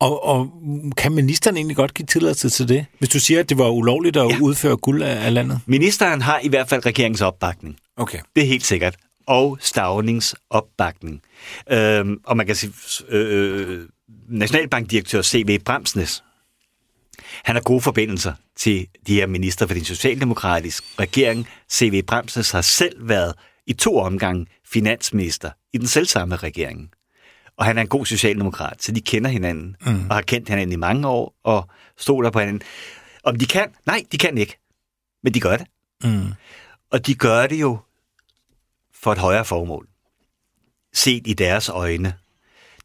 [0.00, 0.50] Og, og
[0.96, 2.86] kan ministeren egentlig godt give tilladelse til det?
[2.98, 4.38] Hvis du siger, at det var ulovligt at Ja.
[4.42, 5.60] udføre guld af, af landet?
[5.66, 7.76] Ministeren har i hvert fald regeringens opbakning.
[7.96, 8.18] Okay.
[8.36, 8.96] Det er helt sikkert.
[9.26, 11.20] Og Stavnings opbakning.
[11.70, 12.72] Øhm, og man kan sige,
[13.08, 13.88] øh,
[14.28, 15.58] Nationalbankdirektør C.V.
[15.64, 16.24] Bremsnes,
[17.44, 21.48] han har gode forbindelser til de her minister for den socialdemokratiske regering.
[21.72, 22.02] C.V.
[22.06, 23.34] Bremsnes har selv været
[23.66, 26.90] i to omgange finansminister i den selvsamme regering.
[27.56, 30.06] Og han er en god socialdemokrat, så de kender hinanden, mm.
[30.08, 32.62] og har kendt hinanden i mange år, og stoler på hinanden.
[33.24, 33.74] Om de kan?
[33.86, 34.58] Nej, de kan ikke.
[35.22, 35.66] Men de gør det.
[36.04, 36.32] Mm.
[36.90, 37.78] Og de gør det jo
[38.94, 39.88] for et højere formål.
[40.92, 42.14] Set i deres øjne.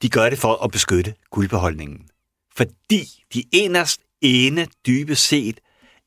[0.01, 2.09] De gør det for at beskytte guldbeholdningen.
[2.55, 5.59] Fordi de inderst ene dybest set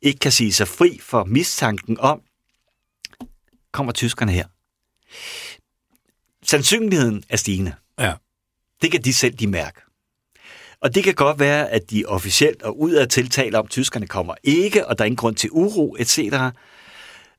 [0.03, 2.23] ikke kan sige sig fri for mistanken om,
[3.73, 4.47] kommer tyskerne her.
[6.43, 7.75] Sandsynligheden er stigende.
[7.99, 8.15] Ja.
[8.85, 9.81] Det kan de selv de mærke.
[10.81, 14.35] Og det kan godt være, at de officielt og udad tiltaler om, at tyskerne kommer
[14.43, 16.19] ikke, og der er ingen grund til uro, etc.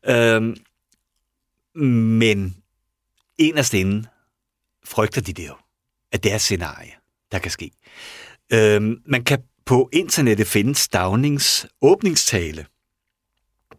[0.08, 0.58] Øhm,
[2.20, 2.58] men
[3.38, 4.08] inderst inde
[4.86, 5.56] frygter de det jo,
[6.12, 6.92] at det er et scenarie,
[7.32, 7.72] der kan ske.
[8.54, 12.66] Øhm, man kan på internettet finde Stavnings åbningstale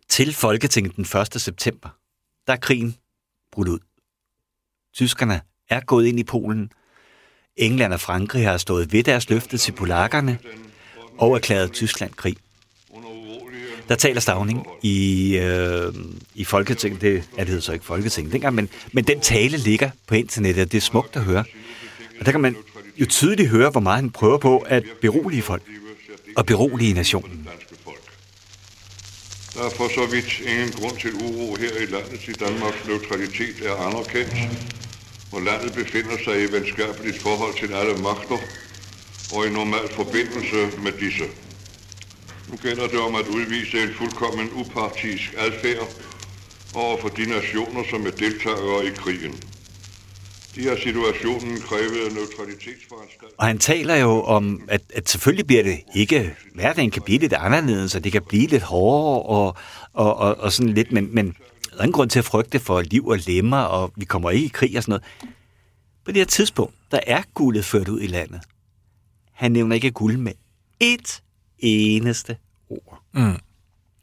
[0.09, 1.40] til Folketinget den 1.
[1.40, 1.88] september.
[2.46, 2.96] Der er krigen
[3.52, 3.79] brudt ud.
[4.94, 6.72] Tyskerne er gået ind i Polen.
[7.57, 10.38] England og Frankrig har stået ved deres løfte til polakkerne
[11.19, 12.37] og erklæret Tyskland krig.
[13.88, 15.95] Der taler Stavning i, øh,
[16.35, 17.01] i Folketinget.
[17.01, 20.62] Det, ja, det hedder så ikke Folketinget dengang, men, men den tale ligger på internettet,
[20.62, 21.45] og det er smukt at høre.
[22.21, 22.57] Og der kan man
[22.97, 25.62] jo tydeligt høre, hvor meget han prøver på at berolige folk
[26.37, 27.49] og berolige nationen.
[29.55, 33.66] Der er for så vidt ingen grund til uro her i landet, i Danmarks neutralitet
[33.66, 34.35] er anerkendt,
[35.33, 38.39] og landet befinder sig i venskabeligt forhold til alle magter
[39.35, 41.25] og i normal forbindelse med disse.
[42.51, 45.89] Nu gælder det om at udvise en fuldkommen upartisk adfærd
[46.75, 49.35] over for de nationer, som er deltagere i krigen.
[50.55, 53.33] De her situationen krævet neutralitetsforanstaltning.
[53.39, 57.33] Og han taler jo om, at, at selvfølgelig bliver det ikke, hverdagen kan blive lidt
[57.33, 59.57] anderledes, og det kan blive lidt hårdere og,
[59.93, 61.35] og, og, og sådan lidt, men, men
[61.77, 64.47] der er ingen grund til at frygte for liv og lemmer, og vi kommer ikke
[64.47, 65.33] i krig og sådan noget.
[66.05, 68.41] På det her tidspunkt, der er guldet ført ud i landet.
[69.33, 70.33] Han nævner ikke guld med
[70.81, 71.23] et
[71.59, 72.37] eneste
[72.71, 73.03] ord.
[73.15, 73.37] Mm.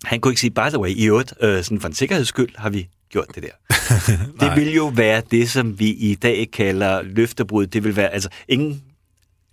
[0.03, 2.55] Han kunne ikke sige, by the way, i øvrigt, øh, sådan for en sikkerheds skyld
[2.55, 3.75] har vi gjort det der.
[4.45, 7.67] det vil jo være det, som vi i dag kalder løftebrud.
[7.67, 8.83] Det vil være, altså, ingen,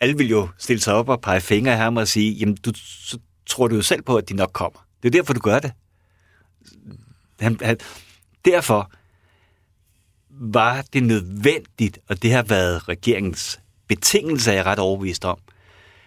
[0.01, 2.73] alle vil jo stille sig op og pege fingre af ham og sige, jamen, du,
[2.75, 4.87] så tror du jo selv på, at de nok kommer.
[5.03, 5.73] Det er derfor, du gør det.
[7.41, 7.77] Han, han,
[8.45, 8.91] derfor
[10.31, 15.39] var det nødvendigt, og det har været regeringens betingelse, er jeg ret overbevist om,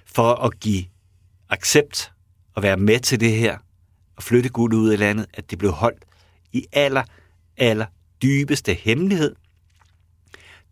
[0.06, 0.86] for at give
[1.50, 2.12] accept
[2.54, 3.58] og være med til det her,
[4.18, 6.06] at flytte guld ud af landet, at det blev holdt
[6.52, 7.04] i aller,
[7.58, 7.86] aller
[8.22, 9.36] dybeste hemmelighed.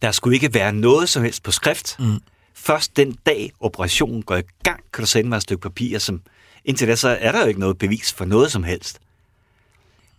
[0.02, 2.00] Der skulle ikke være noget som helst på skrift.
[2.00, 2.20] Mm.
[2.54, 6.22] Først den dag, operationen går i gang, kan du sende mig et stykke papir, som
[6.66, 9.00] indtil da så er der jo ikke noget bevis for noget som helst.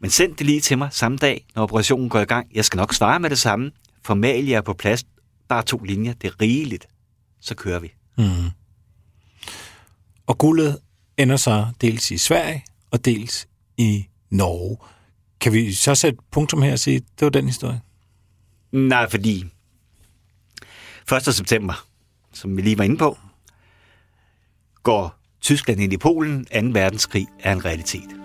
[0.03, 2.49] Men send det lige til mig samme dag, når operationen går i gang.
[2.55, 3.71] Jeg skal nok svare med det samme.
[4.05, 5.05] Formalia er på plads.
[5.49, 6.13] Bare to linjer.
[6.13, 6.87] Det er rigeligt.
[7.41, 7.93] Så kører vi.
[8.19, 8.51] Mm.
[10.27, 10.79] Og guldet
[11.17, 14.77] ender så dels i Sverige og dels i Norge.
[15.41, 17.81] Kan vi så sætte punktum her og sige, det var den historie?
[18.73, 19.45] Nej, fordi
[21.13, 21.35] 1.
[21.35, 21.87] september,
[22.33, 23.19] som vi lige var inde på,
[24.83, 26.45] går Tyskland ind i Polen.
[26.45, 26.51] 2.
[26.53, 28.22] verdenskrig er en realitet.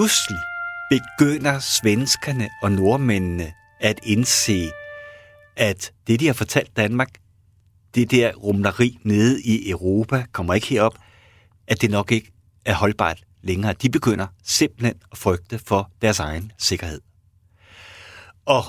[0.00, 0.38] Pludselig
[0.90, 4.70] begynder svenskerne og nordmændene at indse,
[5.56, 7.08] at det, de har fortalt Danmark,
[7.94, 10.94] det der rumleri nede i Europa, kommer ikke herop,
[11.66, 12.32] at det nok ikke
[12.64, 13.72] er holdbart længere.
[13.72, 17.00] De begynder simpelthen at frygte for deres egen sikkerhed.
[18.46, 18.64] Og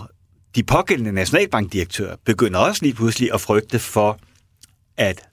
[0.56, 4.20] de pågældende nationalbankdirektører begynder også lige pludselig at frygte for,
[4.98, 5.30] at,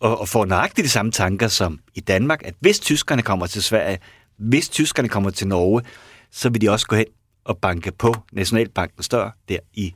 [0.00, 3.98] og få nøjagtigt de samme tanker som i Danmark, at hvis tyskerne kommer til Sverige,
[4.36, 5.82] hvis tyskerne kommer til Norge,
[6.30, 7.06] så vil de også gå hen
[7.44, 9.94] og banke på Nationalbankens dør der i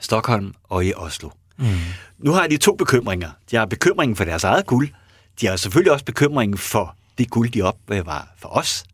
[0.00, 1.30] Stockholm og i Oslo.
[1.56, 1.66] Mm.
[2.18, 3.30] Nu har de to bekymringer.
[3.50, 4.88] De har bekymringen for deres eget guld.
[5.40, 8.84] De har selvfølgelig også bekymringen for det guld, de opbevarer for os.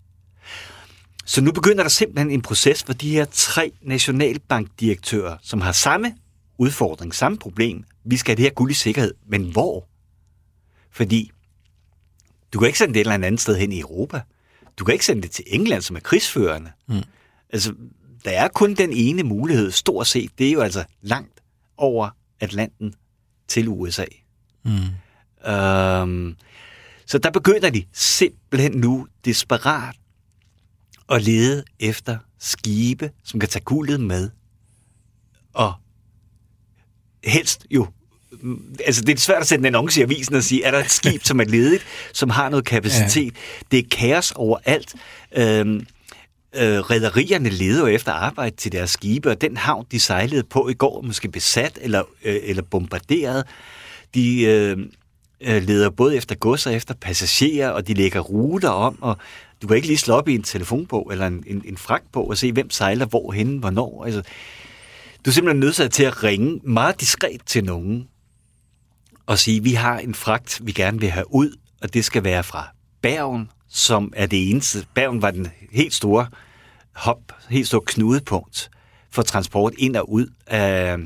[1.24, 6.14] Så nu begynder der simpelthen en proces, hvor de her tre nationalbankdirektører, som har samme
[6.58, 9.88] udfordring, samme problem, vi skal have det her guld i sikkerhed, men hvor?
[10.90, 11.30] Fordi
[12.52, 14.20] du kan ikke sende det et eller andet sted hen i Europa.
[14.78, 16.72] Du kan ikke sende det til England, som er krigsførende.
[16.86, 17.02] Mm.
[17.50, 17.74] Altså,
[18.24, 20.30] der er kun den ene mulighed, stort set.
[20.38, 21.40] Det er jo altså langt
[21.76, 22.10] over
[22.40, 22.94] Atlanten
[23.48, 24.04] til USA.
[24.64, 24.70] Mm.
[25.50, 26.36] Øhm,
[27.06, 29.96] så der begynder de simpelthen nu desperat
[31.08, 34.30] at lede efter skibe, som kan tage guldet med.
[35.52, 35.74] Og
[37.24, 37.86] helst jo
[38.86, 40.90] altså det er svært at sætte en annonce i avisen og sige, er der et
[40.90, 43.34] skib, som er ledigt, som har noget kapacitet?
[43.34, 43.66] Ja.
[43.70, 44.94] Det er kaos overalt.
[45.36, 45.86] Øhm,
[46.56, 50.68] øh, Rederierne leder jo efter arbejde til deres skibe, og den havn, de sejlede på
[50.68, 53.44] i går, måske besat eller, øh, eller bombarderet.
[54.14, 54.78] De øh,
[55.40, 59.16] øh, leder både efter gods og efter passagerer, og de lægger ruter om, og
[59.62, 62.38] du kan ikke lige slå op i en telefonbog eller en, en, en fragtbog og
[62.38, 64.04] se, hvem sejler hvorhen, hvornår.
[64.04, 64.22] Altså,
[65.24, 68.08] du er simpelthen nødt til at ringe meget diskret til nogen,
[69.28, 72.42] og sige, vi har en fragt, vi gerne vil have ud, og det skal være
[72.42, 72.68] fra
[73.02, 74.86] Bergen, som er det eneste.
[74.94, 76.26] Bergen var den helt store
[76.92, 78.70] hop, helt store knudepunkt
[79.10, 80.96] for transport ind og ud af,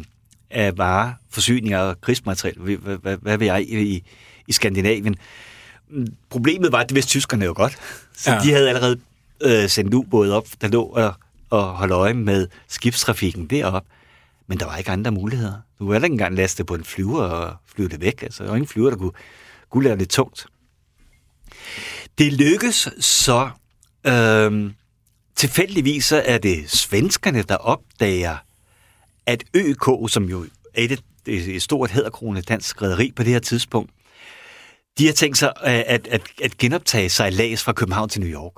[0.51, 4.03] af varer, forsyninger og krigsmateriel, hvad, hvad, hvad vil jeg, i,
[4.49, 5.17] i Skandinavien.
[6.31, 7.79] Problemet var, at det vidste tyskerne jo godt.
[8.17, 8.41] Så ja.
[8.41, 9.01] de havde allerede
[9.41, 11.15] øh, sendt ubåde op, der lå og,
[11.51, 13.85] og holde øje med skibstrafikken derop.
[14.47, 15.53] Men der var ikke andre muligheder.
[15.53, 18.23] Du kunne heller ikke engang laste på en flyver og flyve det væk.
[18.23, 19.13] Altså, der var ingen flyver, der kunne,
[19.71, 20.47] kunne lade det tungt.
[22.19, 23.51] Det lykkes så
[24.07, 24.75] øhm,
[25.37, 28.37] tilfældigvis så er det svenskerne, der opdager,
[29.27, 33.91] at ØK, som jo er et, et stort hæderkrone dansk rederi på det her tidspunkt,
[34.99, 38.53] de har tænkt sig øh, at, at, at, genoptage sejlads fra København til New York.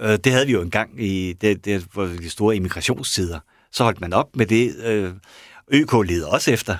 [0.00, 3.40] Øh, det havde vi jo engang i det, det, de store immigrationstider.
[3.72, 4.76] Så holdt man op med det.
[4.76, 5.14] Øh,
[5.72, 6.76] ØK leder også efter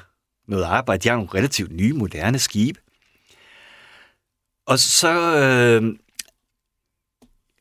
[0.48, 1.02] noget arbejde.
[1.02, 2.80] De har nogle relativt nye, moderne skibe.
[4.66, 5.98] Og så øh,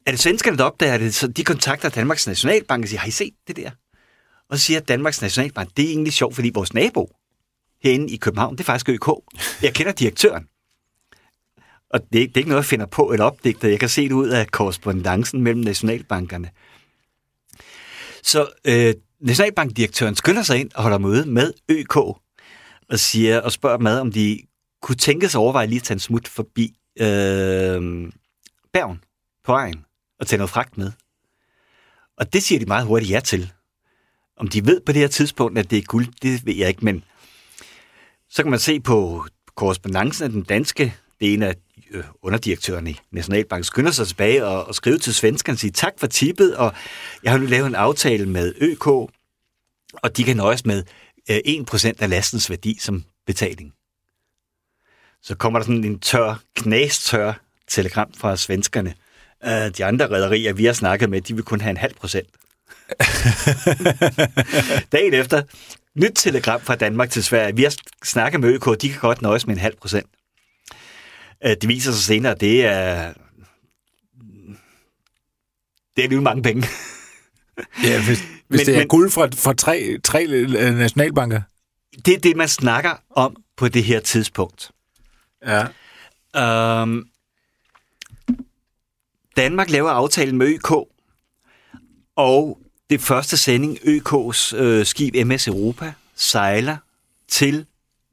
[0.05, 3.11] er det svenskerne, der opdager det, så de kontakter Danmarks Nationalbank og siger, har I
[3.11, 3.71] set det der?
[4.49, 7.15] Og så siger Danmarks Nationalbank, det er egentlig sjovt, fordi vores nabo
[7.83, 9.07] herinde i København, det er faktisk ØK.
[9.61, 10.47] Jeg kender direktøren.
[11.89, 13.67] Og det, det er ikke noget, jeg finder på et opdigter.
[13.67, 16.49] Jeg kan se det ud af korrespondancen mellem nationalbankerne.
[18.23, 23.77] Så øh, Nationalbankdirektøren skynder sig ind og holder møde med ØK og siger og spørger
[23.77, 24.39] med, om de
[24.81, 28.11] kunne tænke sig overveje lige at tage en smut forbi øh,
[28.73, 29.03] Bergen
[29.43, 29.85] på vejen
[30.19, 30.91] og tage noget fragt med.
[32.17, 33.51] Og det siger de meget hurtigt ja til.
[34.37, 36.85] Om de ved på det her tidspunkt, at det er guld, det ved jeg ikke,
[36.85, 37.03] men
[38.29, 41.55] så kan man se på korrespondancen af den danske, det ene af
[41.91, 45.93] øh, underdirektørerne i Nationalbank skynder sig tilbage og, og skriver til svenskerne og siger tak
[45.97, 46.73] for tippet, og
[47.23, 48.87] jeg har nu lavet en aftale med ØK,
[49.93, 50.83] og de kan nøjes med
[51.29, 53.73] øh, 1% af lastens værdi som betaling.
[55.21, 57.33] Så kommer der sådan en tør, knastør
[57.67, 58.93] telegram fra svenskerne.
[59.45, 62.27] Uh, de andre rædderier, vi har snakket med, de vil kun have en halv procent.
[64.91, 65.43] Dagen efter,
[65.95, 67.55] nyt telegram fra Danmark til Sverige.
[67.55, 70.07] Vi har snakket med ØK, de kan godt nøjes med en halv procent.
[71.45, 73.13] Uh, det viser sig senere, det er...
[75.95, 76.67] Det er lige mange penge.
[77.87, 81.41] ja, hvis, hvis men, det er men, guld fra, fra tre, tre øh, nationalbanker.
[82.05, 84.71] Det er det, man snakker om på det her tidspunkt.
[85.45, 85.67] Ja.
[86.81, 87.09] Um,
[89.37, 90.71] Danmark laver aftalen med ØK,
[92.15, 96.77] og det første sending, ØK's øh, skib MS Europa, sejler
[97.27, 97.65] til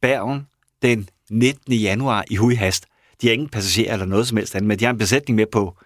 [0.02, 0.46] Bergen
[0.82, 1.72] den 19.
[1.72, 2.86] januar i hui hast.
[3.20, 5.46] De har ingen passagerer eller noget som helst andet, men de har en besætning med
[5.46, 5.78] på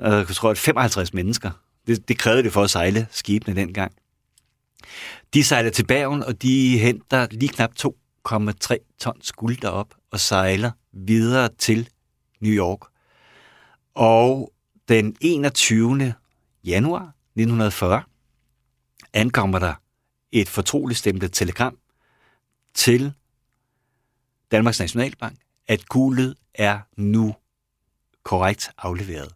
[0.00, 1.50] øh, jeg tror, 55 mennesker.
[1.86, 3.92] Det, det krævede det for at sejle skibene dengang.
[5.34, 10.70] De sejler til Bergen, og de henter lige knap 2,3 tons guld derop og sejler
[10.92, 11.88] videre til
[12.40, 12.80] New York.
[13.94, 14.52] Og
[14.88, 16.14] den 21.
[16.64, 18.02] januar 1940
[19.12, 19.74] ankommer der
[20.32, 21.78] et fortroligt stemplet telegram
[22.74, 23.12] til
[24.50, 27.34] Danmarks Nationalbank, at guldet er nu
[28.24, 29.28] korrekt afleveret.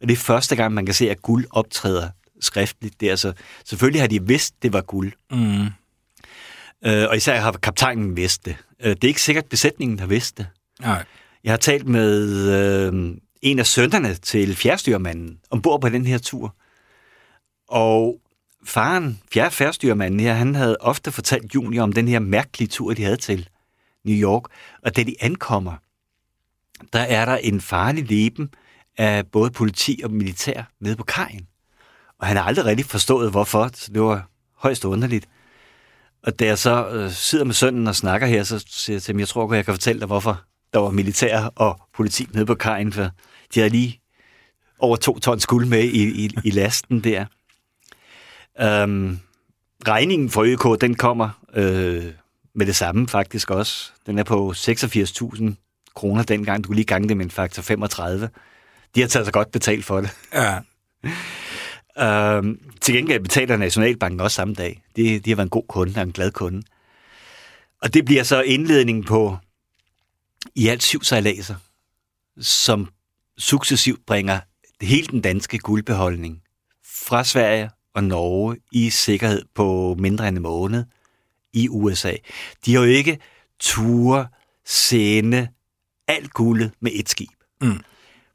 [0.00, 2.08] Og det er første gang, man kan se, at guld optræder
[2.40, 3.00] skriftligt.
[3.00, 3.32] Det er altså,
[3.64, 5.12] selvfølgelig har de vidst, det var guld.
[5.30, 5.66] Mm.
[6.84, 8.56] Øh, og især har kaptajnen vidst det.
[8.80, 10.46] Øh, det er ikke sikkert, besætningen har vidst det.
[10.80, 11.04] Nej.
[11.44, 16.54] Jeg har talt med øh, en af sønderne til fjerdstyrmanden ombord på den her tur.
[17.68, 18.20] Og
[18.64, 23.04] faren, fjerde fjerdstyrmanden her, han havde ofte fortalt Junior om den her mærkelige tur, de
[23.04, 23.48] havde til
[24.04, 24.42] New York.
[24.82, 25.72] Og da de ankommer,
[26.92, 28.50] der er der en farlig leben
[28.98, 31.46] af både politi og militær nede på kajen.
[32.18, 33.70] Og han har aldrig rigtig forstået, hvorfor.
[33.74, 35.28] Så det var højst underligt.
[36.22, 39.12] Og da jeg så øh, sidder med sønnen og snakker her, så siger jeg til
[39.12, 42.46] ham, jeg tror godt, jeg kan fortælle dig, hvorfor der var militær og politi nede
[42.46, 43.10] på kajen, for
[43.54, 44.00] de havde lige
[44.78, 47.24] over to tons guld med i, i, i lasten der.
[48.60, 49.18] Øhm,
[49.88, 52.04] regningen for ØK, den kommer øh,
[52.54, 53.90] med det samme faktisk også.
[54.06, 55.54] Den er på 86.000
[55.94, 56.64] kroner dengang.
[56.64, 58.30] Du kunne lige gange det med en faktor 35.
[58.94, 60.10] De har taget sig godt betalt for det.
[60.34, 60.58] Ja.
[61.98, 64.82] Øhm, til gengæld betaler Nationalbanken også samme dag.
[64.96, 66.62] De, de har været en god kunde og en glad kunde.
[67.82, 69.36] Og det bliver så indledningen på
[70.54, 71.54] i alt syv sejladser,
[72.40, 72.88] som
[73.38, 74.40] successivt bringer
[74.80, 76.42] hele den danske guldbeholdning
[76.84, 80.84] fra Sverige og Norge i sikkerhed på mindre end en måned
[81.52, 82.12] i USA.
[82.66, 83.18] De har jo ikke
[83.58, 84.26] ture
[84.66, 85.48] sende
[86.08, 87.30] alt guldet med et skib.
[87.60, 87.80] Mm.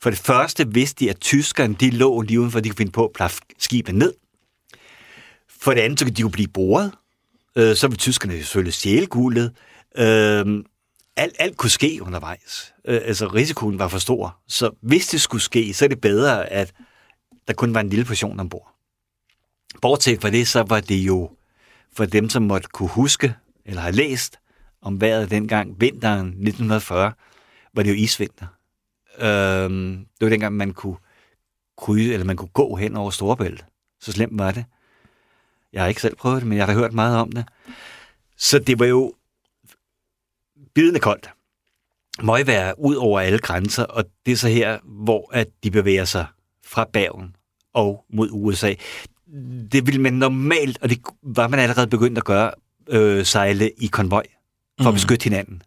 [0.02, 3.06] For det første vidste de, at tyskerne de lå lige udenfor, de kunne finde på
[3.06, 4.14] at plaffe skibet ned.
[5.50, 6.92] For det andet, så kunne de jo blive boret.
[7.56, 9.56] Øh, så ville tyskerne selvfølgelig stjæle guldet.
[9.98, 10.64] Øh,
[11.16, 12.74] alt, alt kunne ske undervejs.
[12.88, 14.38] Øh, altså, risikoen var for stor.
[14.48, 16.74] Så hvis det skulle ske, så er det bedre, at
[17.48, 18.72] der kun var en lille portion ombord.
[19.82, 21.32] Bortset fra det, så var det jo
[21.96, 24.40] for dem, som måtte kunne huske, eller har læst
[24.82, 27.12] om vejret dengang, vinteren 1940,
[27.74, 28.48] var det jo isvinter.
[29.20, 30.98] Øhm, det var dengang, man kunne
[31.78, 33.66] kryde, eller man kunne gå hen over Storebælt.
[34.00, 34.66] Så slemt var det.
[35.74, 37.46] Jeg har ikke selv prøvet det, men jeg har hørt meget om det.
[38.38, 39.14] Så det var jo
[40.76, 41.30] bidende koldt.
[42.48, 46.26] være ud over alle grænser, og det er så her, hvor at de bevæger sig
[46.64, 47.36] fra Bergen
[47.74, 48.74] og mod USA.
[49.72, 52.52] Det ville man normalt, og det var man allerede begyndt at gøre,
[52.90, 54.24] øh, sejle i konvoj
[54.82, 54.96] for at mm.
[54.96, 55.62] beskytte hinanden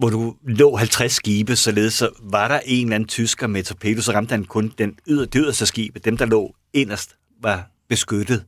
[0.00, 4.00] hvor du lå 50 skibe, således så var der en eller anden tysker med torpedo,
[4.00, 5.98] så ramte han kun den yder, det yderste skibe.
[5.98, 8.44] Dem, der lå inderst, var beskyttet.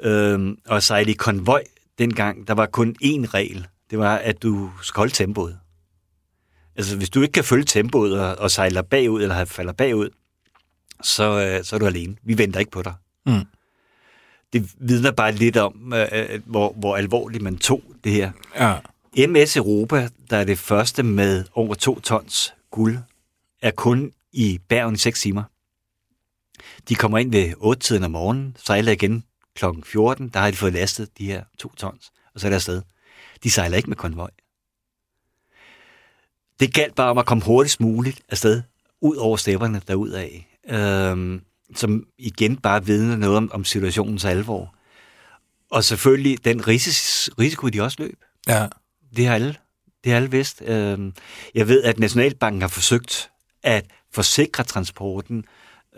[0.00, 1.64] Øhm, og sejle i konvoj
[1.98, 3.66] dengang, der var kun én regel.
[3.90, 5.58] Det var, at du skal holde tempoet.
[6.76, 10.10] Altså, hvis du ikke kan følge tempoet og, og sejler bagud, eller falder bagud,
[11.02, 12.16] så, øh, så er du alene.
[12.22, 12.94] Vi venter ikke på dig.
[13.26, 13.44] Mm.
[14.52, 18.32] Det vidner bare lidt om, øh, øh hvor, hvor alvorligt man tog det her.
[18.56, 18.78] Ja.
[19.26, 22.98] MS Europa, der er det første med over to tons guld,
[23.62, 25.42] er kun i Bergen i 6 timer.
[26.88, 29.24] De kommer ind ved 8-tiden om morgenen, sejler igen
[29.54, 29.64] kl.
[29.84, 32.82] 14, der har de fået lastet de her to tons, og så er der afsted.
[33.42, 34.30] De sejler ikke med konvoj.
[36.60, 38.62] Det galt bare om at komme hurtigst muligt afsted,
[39.00, 40.28] ud over stepperne derudad,
[40.70, 41.40] øhm,
[41.74, 44.74] som igen bare vidner noget om, om situationens alvor.
[45.70, 48.18] Og selvfølgelig den ris- risiko, de også løb.
[48.48, 48.66] Ja.
[49.16, 49.56] Det har alle.
[50.04, 50.62] Det har alle vidst.
[50.66, 51.12] Øhm,
[51.54, 53.30] jeg ved, at Nationalbanken har forsøgt
[53.62, 55.44] at forsikre transporten.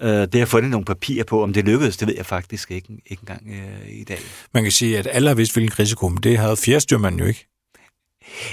[0.02, 1.42] Øh, det har fundet nogle papirer på.
[1.42, 4.18] Om det lykkedes, det ved jeg faktisk ikke, ikke engang øh, i dag.
[4.54, 7.46] Man kan sige, at alle har vidst, hvilken risiko, men det havde fjerdstyrmanden jo ikke.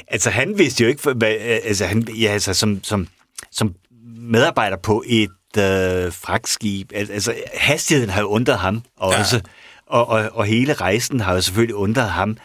[0.08, 3.08] Altså, han vidste jo ikke, hvad, altså, han, ja, altså, som, som,
[3.52, 3.76] som
[4.16, 9.42] medarbejder på et øh, fragtskib, altså, hastigheden har jo undret ham også, ja.
[9.86, 12.38] og, og, og hele rejsen har jo selvfølgelig undret ham,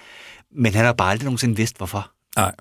[0.53, 2.11] men han har bare aldrig nogensinde vidst, hvorfor.
[2.37, 2.55] Nej.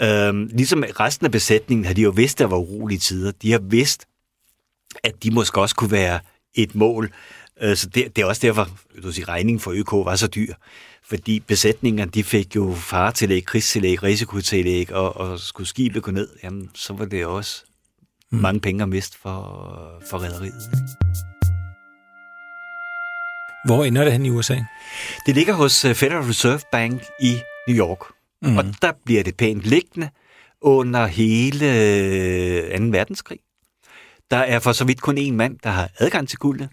[0.00, 3.32] Øhm, ligesom resten af besætningen har de jo vidst, at der var urolige tider.
[3.42, 4.06] De har vidst,
[5.04, 6.20] at de måske også kunne være
[6.54, 7.12] et mål.
[7.60, 8.68] Øh, så det, det er også derfor,
[9.02, 10.54] du siger, regningen for ØK var så dyr.
[11.08, 16.70] Fordi besætningerne, de fik jo faretillæg, krigstillæg, risikotillæg, og, og skulle skibet gå ned, jamen,
[16.74, 17.64] så var det også
[18.36, 18.42] mm.
[18.42, 20.54] mange penge at miste for, for rædderiet.
[23.66, 24.56] Hvor ender det hen i USA?
[25.26, 27.98] Det ligger hos øh, Federal Reserve Bank i New York.
[28.42, 28.56] Mm.
[28.56, 30.10] Og der bliver det pænt liggende
[30.60, 31.58] under hele
[32.78, 32.84] 2.
[32.84, 33.38] Øh, verdenskrig.
[34.30, 36.68] Der er for så vidt kun én mand, der har adgang til guldet.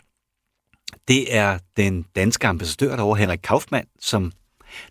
[1.08, 4.32] Det er den danske ambassadør derovre, Henrik Kaufmann, som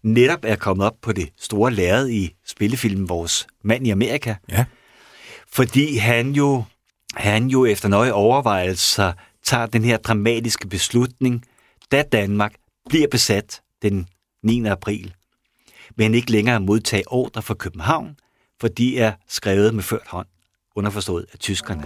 [0.02, 4.34] netop er kommet op på det store lærred i spillefilmen Vores Mand i Amerika.
[4.50, 4.64] Ja.
[5.52, 6.64] Fordi han jo,
[7.14, 9.12] han jo efter nøje overvejelser
[9.44, 11.44] tager den her dramatiske beslutning,
[11.92, 12.54] da Danmark
[12.88, 14.06] bliver besat den
[14.42, 14.66] 9.
[14.66, 15.14] april
[15.96, 18.16] men ikke længere modtage ordre fra København,
[18.60, 20.26] for de er skrevet med ført hånd,
[20.76, 21.82] underforstået af tyskerne.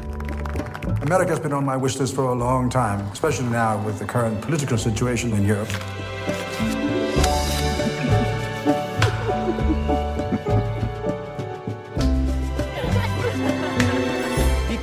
[1.03, 4.41] America's been on my wish list for a long time, especially now with the current
[4.41, 6.06] political situation in Europe.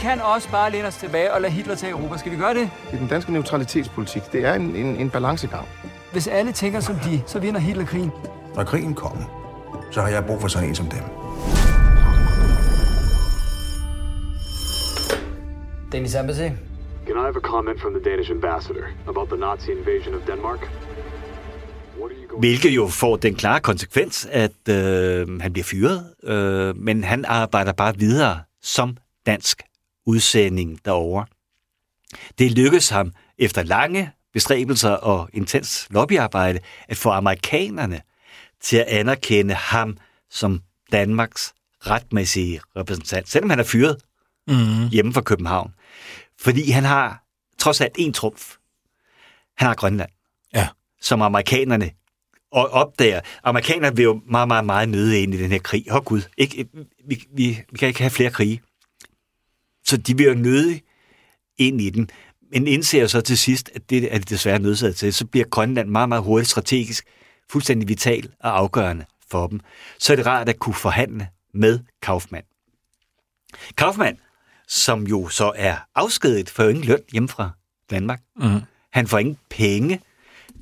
[0.04, 2.18] Kan også bare læne os tilbage og lade Hitler tage Europa.
[2.18, 2.70] Skal vi gøre det?
[2.86, 4.22] Det er den danske neutralitetspolitik.
[4.32, 5.68] Det er en, en, en balancegang.
[6.12, 8.12] Hvis alle tænker som de, så vinder Hitler krigen.
[8.56, 9.24] Når krigen kommer,
[9.92, 11.04] så har jeg brug for sådan en som dem.
[15.92, 16.50] Danish Embassy.
[17.08, 20.72] Can I have a comment from the Danish ambassador about the Nazi invasion of Denmark?
[22.40, 27.72] Hvilket jo får den klare konsekvens, at øh, han bliver fyret, øh, men han arbejder
[27.72, 29.62] bare videre som dansk
[30.06, 31.26] udsending derovre.
[32.38, 38.02] Det lykkedes ham efter lange bestræbelser og intens lobbyarbejde at få amerikanerne
[38.62, 39.98] til at anerkende ham
[40.30, 43.98] som Danmarks retmæssige repræsentant, selvom han er fyret
[44.48, 44.90] mm.
[44.92, 45.74] hjemme fra København.
[46.40, 47.24] Fordi han har
[47.58, 48.56] trods alt en trumf.
[49.58, 50.10] Han har Grønland.
[50.54, 50.68] Ja.
[51.02, 51.92] Som amerikanerne
[52.52, 53.22] og opdager.
[53.44, 55.86] Amerikanerne vil jo meget, meget, meget nøde ind i den her krig.
[55.90, 56.66] Åh oh, Gud, ikke,
[57.08, 58.62] vi, vi, vi kan ikke have flere krige.
[59.94, 60.80] Så de vil jo nøde
[61.58, 62.10] ind i den.
[62.52, 65.14] Men indser så til sidst, at det er de desværre nødsaget til.
[65.14, 67.06] Så bliver Grønland meget, meget hurtigt strategisk
[67.50, 69.60] fuldstændig vital og afgørende for dem,
[70.00, 72.46] så er det rart at kunne forhandle med Kaufmann.
[73.78, 74.18] Kaufmann,
[74.68, 77.50] som jo så er afskedet for ingen løn hjemme fra
[77.90, 78.22] Danmark.
[78.36, 78.62] Mm.
[78.90, 80.02] Han får ingen penge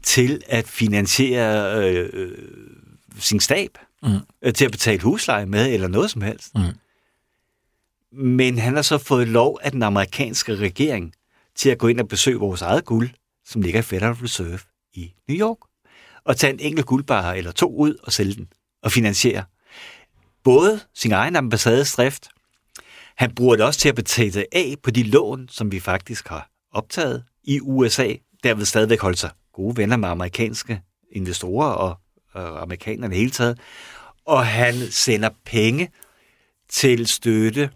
[0.04, 2.38] til at finansiere øh, øh,
[3.20, 4.10] sin stab, mm.
[4.42, 6.56] øh, til at betale husleje med, eller noget som helst.
[6.56, 6.62] Mm.
[8.12, 11.14] Men han har så fået lov af den amerikanske regering
[11.56, 13.10] til at gå ind og besøge vores eget guld,
[13.46, 14.60] som ligger i Federal Reserve
[14.94, 15.58] i New York
[16.26, 18.48] og tage en enkelt guldbar eller to ud og sælge den
[18.84, 19.44] og finansiere
[20.44, 22.30] både sin egen ambassades drift.
[23.16, 26.50] Han bruger det også til at betale af på de lån, som vi faktisk har
[26.72, 28.14] optaget i USA.
[28.44, 30.82] Derved stadigvæk holde sig gode venner med amerikanske
[31.12, 31.98] investorer og,
[32.34, 33.60] og amerikanerne hele taget.
[34.26, 35.90] Og han sender penge
[36.70, 37.70] til støtte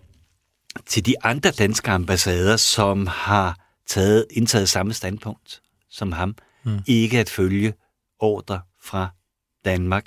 [0.86, 6.36] til de andre danske ambassader, som har taget, indtaget samme standpunkt som ham.
[6.64, 6.80] Mm.
[6.88, 7.74] Ikke at følge
[8.20, 9.10] ordre fra
[9.66, 10.06] Danmark.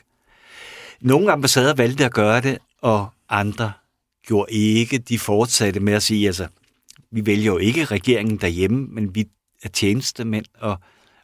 [1.00, 3.72] Nogle ambassader valgte at gøre det, og andre
[4.26, 4.98] gjorde ikke.
[4.98, 6.48] De fortsatte med at sige, altså,
[7.10, 9.28] vi vælger jo ikke regeringen derhjemme, men vi
[9.62, 10.78] er tjenestemænd, og,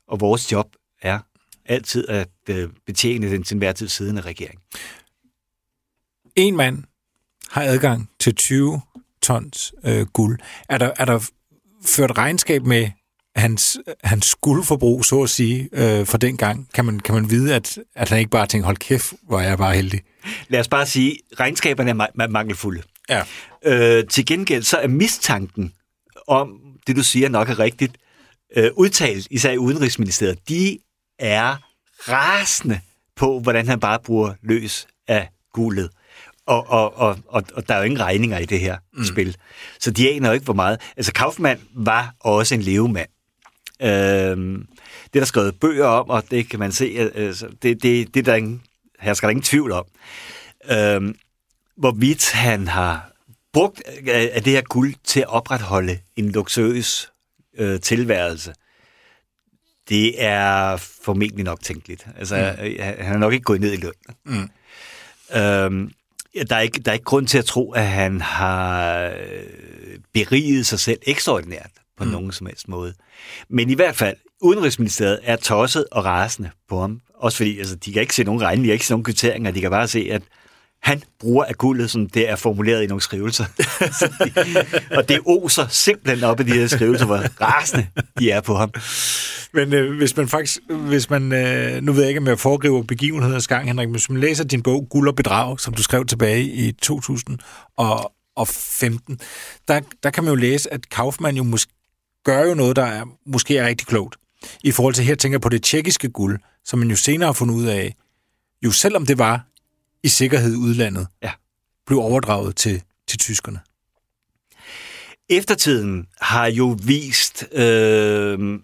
[0.07, 1.19] og vores job er
[1.65, 4.61] altid at øh, betjene den til enhver tid siddende regering.
[6.37, 6.85] En mand
[7.51, 8.81] har adgang til 20
[9.25, 10.39] tons øh, guld.
[10.69, 11.31] Er der, er der
[11.87, 12.91] ført regnskab med,
[13.37, 17.55] hans, hans guldforbrug, så at sige, øh, for den gang, kan man, kan man vide,
[17.55, 20.01] at, at han ikke bare tænker, hold kæft, hvor er jeg bare heldig.
[20.49, 22.83] Lad os bare sige, regnskaberne er ma- mangelfulde.
[23.09, 23.23] Ja.
[23.65, 25.73] Øh, til gengæld så er mistanken
[26.27, 26.49] om,
[26.87, 27.97] det du siger nok er rigtigt,
[28.57, 30.79] øh, udtalt, især i Udenrigsministeriet, de
[31.19, 31.57] er
[32.09, 32.81] rasende
[33.17, 35.91] på, hvordan han bare bruger løs af guldet.
[36.47, 39.05] Og, og, og, og, og der er jo ingen regninger i det her mm.
[39.05, 39.37] spil.
[39.81, 40.81] Så de aner jo ikke, hvor meget.
[40.97, 43.09] Altså, Kaufmann var også en levemand.
[43.83, 48.15] Øh, det er der skrevet bøger om, og det kan man se, altså, det, det,
[48.15, 48.63] det der ingen,
[49.01, 49.85] her skal der ingen tvivl om.
[50.71, 51.15] Øh,
[51.77, 53.11] hvorvidt han har
[53.53, 57.13] brugt af det her guld til at opretholde en luksuriøs
[57.59, 58.55] øh, tilværelse,
[59.89, 62.07] det er formentlig nok tænkeligt.
[62.17, 62.77] Altså, mm.
[62.81, 63.93] han har nok ikke gået ned i løn.
[64.25, 64.51] Mm.
[65.37, 65.93] Øhm,
[66.35, 69.99] ja, der, er ikke, der er ikke grund til at tro, at han har øh,
[70.15, 72.11] beriget sig selv ekstraordinært på mm.
[72.11, 72.95] nogen som helst måde.
[73.49, 77.01] Men i hvert fald, Udenrigsministeriet er tosset og rasende på ham.
[77.15, 79.51] Også fordi altså, de kan ikke se nogen regning, de kan ikke se nogen kvitteringer,
[79.51, 80.23] de kan bare se, at
[80.85, 83.45] han bruger af guldet, som det er formuleret i nogle skrivelser.
[84.99, 87.87] og det oser simpelthen op i de her skrivelser, hvor rasende
[88.19, 88.73] de er på ham.
[89.53, 92.83] Men øh, hvis man faktisk, hvis man, øh, nu ved jeg ikke, om jeg foregriver
[92.83, 96.07] begivenheders gang, Henrik, men hvis man læser din bog Guld og Bedrag, som du skrev
[96.07, 99.21] tilbage i 2015,
[99.69, 101.73] der, der kan man jo læse, at Kaufmann jo måske
[102.25, 104.17] gør jo noget, der er, måske er rigtig klogt.
[104.65, 107.33] I forhold til her tænker jeg på det tjekkiske guld, som man jo senere har
[107.33, 107.95] fundet ud af,
[108.63, 109.47] jo selvom det var
[110.05, 111.33] i sikkerhed i udlandet, Ja.
[111.87, 113.61] blev overdraget til, til tyskerne.
[115.29, 118.59] Eftertiden har jo vist øh,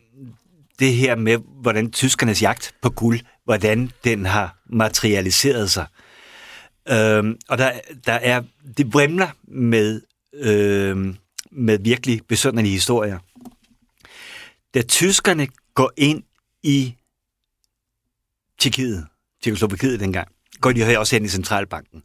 [0.79, 5.87] det her med, hvordan tyskernes jagt på guld, hvordan den har materialiseret sig.
[6.89, 8.43] Øh, og der, der er,
[8.77, 10.01] det vrimler med,
[10.35, 11.15] øh,
[11.51, 13.19] med virkelig besønderlige historier.
[14.75, 16.23] Da tyskerne går ind
[16.63, 16.95] i
[18.59, 19.07] Tjekkiet,
[19.43, 20.29] Tjekkoslovakiet dengang,
[20.61, 22.03] går de her også hen i centralbanken.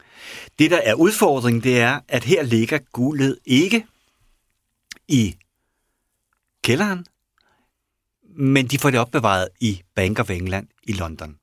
[0.59, 3.85] Det, der er udfordringen, det er, at her ligger guldet ikke
[5.07, 5.35] i
[6.63, 7.05] kælderen,
[8.37, 11.37] men de får det opbevaret i Bank of England i London.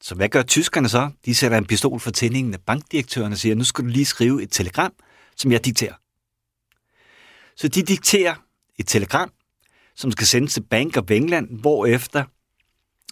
[0.00, 1.10] Så hvad gør tyskerne så?
[1.24, 4.42] De sætter en pistol for tændingen af bankdirektøren og siger, nu skal du lige skrive
[4.42, 4.92] et telegram,
[5.36, 5.94] som jeg dikterer.
[7.56, 8.34] Så de dikterer
[8.78, 9.32] et telegram,
[9.94, 12.24] som skal sendes til Bank of England, hvorefter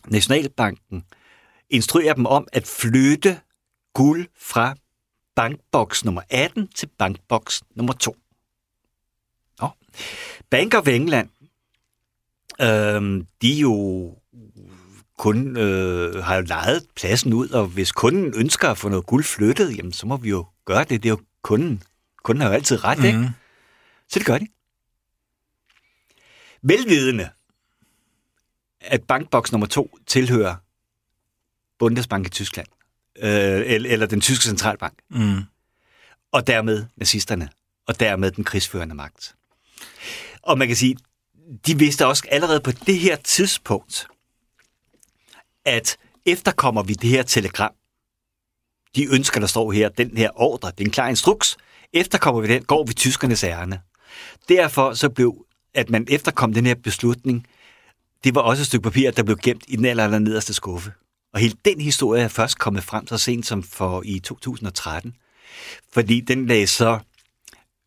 [0.07, 1.05] Nationalbanken
[1.71, 3.41] instruerer dem om at flytte
[3.95, 4.75] guld fra
[5.37, 8.17] bankboks nummer 18 til bankboks nummer 2.
[9.61, 9.69] Nå.
[10.51, 11.29] Bank of England,
[12.61, 14.15] øh, de jo
[15.19, 19.25] kun øh, har jo lejet pladsen ud, og hvis kunden ønsker at få noget guld
[19.25, 21.03] flyttet, jamen så må vi jo gøre det.
[21.03, 21.83] Det er jo kunden.
[22.23, 23.23] Kunden har jo altid ret, mm-hmm.
[23.23, 23.33] ikke?
[24.09, 24.47] Så det gør de.
[26.63, 27.31] Velvidende,
[28.81, 30.57] at bankboks nummer to tilhører
[31.79, 32.67] Bundesbank i Tyskland,
[33.19, 35.43] øh, eller, den tyske centralbank, Mm.
[36.33, 37.49] og dermed nazisterne,
[37.87, 39.35] og dermed den krigsførende magt.
[40.43, 40.97] Og man kan sige,
[41.67, 44.07] de vidste også allerede på det her tidspunkt,
[45.65, 47.73] at efterkommer vi det her telegram,
[48.97, 51.57] de ønsker, der står her, den her ordre, det er en klar instruks,
[51.93, 53.81] efterkommer vi den, går vi tyskernes ærne.
[54.49, 57.47] Derfor så blev, at man efterkom den her beslutning,
[58.25, 60.93] det var også et stykke papir, der blev gemt i den aller, aller nederste skuffe.
[61.33, 65.15] Og hele den historie er først kommet frem så sent som for i 2013.
[65.93, 66.99] Fordi den lagde så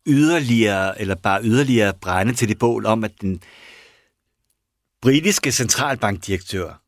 [0.06, 3.42] yderligere, eller bare yderligere brænde til det bål om, at den
[5.02, 6.82] britiske centralbankdirektør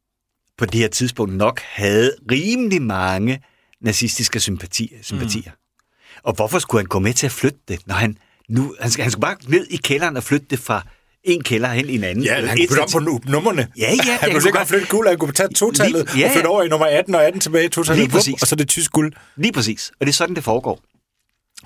[0.58, 3.42] på det her tidspunkt nok havde rimelig mange
[3.80, 4.98] nazistiske sympatier.
[5.02, 5.50] sympatier.
[5.50, 6.20] Mm.
[6.22, 9.02] Og hvorfor skulle han gå med til at flytte det, når han nu, han skal,
[9.02, 10.86] han skal bare ned i kælderen og flytte det fra
[11.24, 12.24] en kælder hen i en anden.
[12.24, 13.68] Ja, han kunne flytte om på nu- numrene.
[13.78, 14.68] Ja, ja, han kan kunne sikkert godt.
[14.68, 17.24] flytte guld, han kunne tage totallet Lige- ja, og flytte over i nummer 18 og
[17.24, 18.42] 18 tilbage i totallet, Lige præcis.
[18.42, 19.12] og så det tysk guld.
[19.36, 19.90] Lige præcis.
[20.00, 20.80] Og det er sådan, det foregår.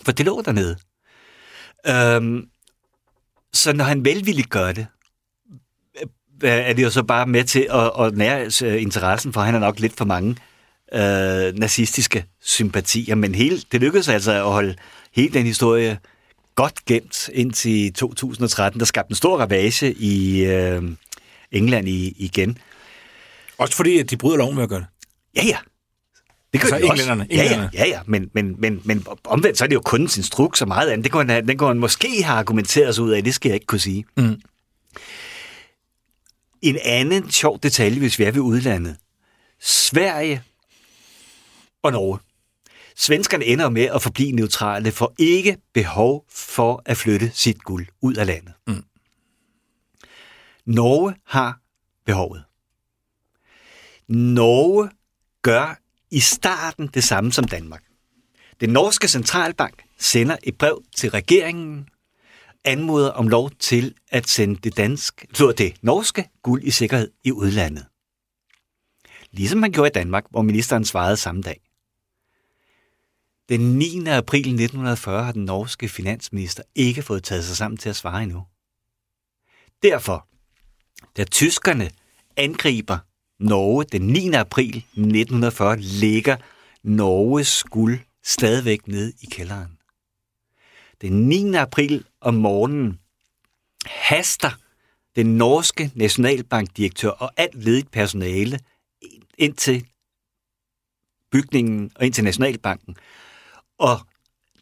[0.05, 0.77] For det lå dernede.
[1.87, 2.43] Øhm,
[3.53, 4.87] så når han velvilligt gør det,
[6.45, 9.55] øh, er det jo så bare med til at, at nære øh, interessen, for han
[9.55, 10.37] har nok lidt for mange
[10.95, 13.15] øh, nazistiske sympatier.
[13.15, 14.75] Men hele, det lykkedes altså at holde
[15.13, 15.99] hele den historie
[16.59, 20.83] godt gemt indtil 2013, der skabte en stor ravage i øh,
[21.53, 22.59] England i, igen.
[23.59, 24.87] Også fordi, at de bryder loven med at gøre det.
[25.37, 25.57] Ja, ja.
[26.53, 27.03] Det gør Altså de også.
[27.03, 27.71] englænderne, Ja, ja, englænderne.
[27.75, 28.01] ja, ja.
[28.07, 31.05] Men, men, men, men omvendt, så er det jo kundens instruks og meget andet.
[31.05, 33.25] Det kunne han, den kunne han måske have argumenteret sig ud af.
[33.25, 34.05] Det skal jeg ikke kunne sige.
[34.17, 34.41] Mm.
[36.63, 38.97] En anden sjov detalje, hvis vi er ved udlandet.
[39.61, 40.43] Sverige
[41.83, 42.19] og Norge.
[43.01, 48.15] Svenskerne ender med at forblive neutrale for ikke behov for at flytte sit guld ud
[48.15, 48.53] af landet.
[48.67, 48.85] Mm.
[50.67, 51.61] Norge har
[52.07, 52.45] behovet.
[54.09, 54.91] Norge
[55.43, 55.81] gør
[56.11, 57.83] i starten det samme som Danmark.
[58.61, 61.89] Den norske centralbank sender et brev til regeringen,
[62.65, 65.27] anmoder om lov til at sende det, danske,
[65.59, 67.87] det norske guld i sikkerhed i udlandet.
[69.31, 71.68] Ligesom man gjorde i Danmark, hvor ministeren svarede samme dag.
[73.49, 74.07] Den 9.
[74.07, 78.45] april 1940 har den norske finansminister ikke fået taget sig sammen til at svare endnu.
[79.83, 80.27] Derfor,
[81.17, 81.91] da tyskerne
[82.37, 82.99] angriber
[83.39, 84.33] Norge den 9.
[84.33, 86.37] april 1940, ligger
[86.83, 89.79] Norges guld stadigvæk nede i kælderen.
[91.01, 91.55] Den 9.
[91.55, 92.99] april om morgenen
[93.87, 94.51] haster
[95.17, 98.61] den norske nationalbankdirektør og alt ledigt personale
[99.39, 99.87] ind til
[101.31, 102.97] bygningen og ind til Nationalbanken.
[103.79, 103.99] Og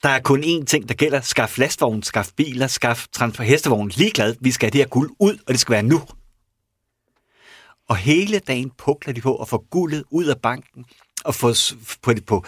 [0.02, 1.20] der er kun én ting, der gælder.
[1.20, 3.88] Skaf lastvogn, skaf biler, skaf transport hestevogn.
[3.88, 6.02] Ligeglad, vi skal have det her guld ud, og det skal være nu.
[7.88, 10.84] Og hele dagen pukler de på at få guldet ud af banken,
[11.24, 11.54] og få
[12.02, 12.44] på det på,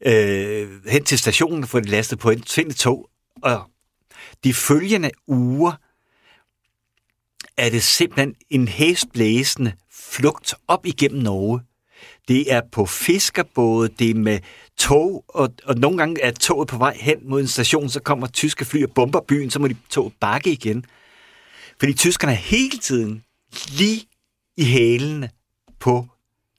[0.00, 3.08] øh, hen til stationen og få det lastet på et et tog.
[3.42, 3.70] Og
[4.44, 5.72] de følgende uger
[7.56, 11.60] er det simpelthen en hæsblæsende flugt op igennem Norge.
[12.28, 14.38] Det er på fiskerbåde, det er med
[14.76, 18.26] tog, og, og nogle gange er toget på vej hen mod en station, så kommer
[18.26, 20.84] tyske fly og bomber byen, så må de toget bakke igen.
[21.78, 23.24] Fordi tyskerne er hele tiden
[23.68, 24.06] lige
[24.56, 25.30] i hælene
[25.80, 26.08] på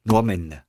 [0.06, 0.60] nordmændene.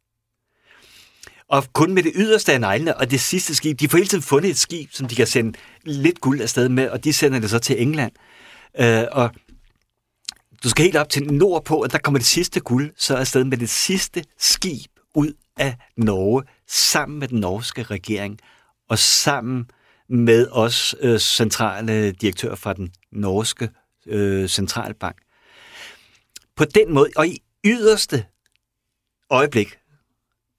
[1.48, 4.22] Og kun med det yderste af neglene og det sidste skib, de får hele tiden
[4.22, 7.50] fundet et skib, som de kan sende lidt guld afsted med, og de sender det
[7.50, 8.12] så til England.
[8.80, 9.30] Øh, og
[10.66, 13.44] du skal helt op til nord på, at der kommer det sidste guld, så afsted
[13.44, 18.38] med det sidste skib ud af Norge, sammen med den norske regering,
[18.88, 19.70] og sammen
[20.08, 23.70] med os øh, centrale direktør fra den norske
[24.06, 25.16] øh, centralbank.
[26.56, 28.24] På den måde, og i yderste
[29.30, 29.78] øjeblik,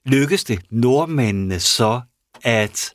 [0.05, 2.01] lykkes det nordmændene så
[2.43, 2.93] at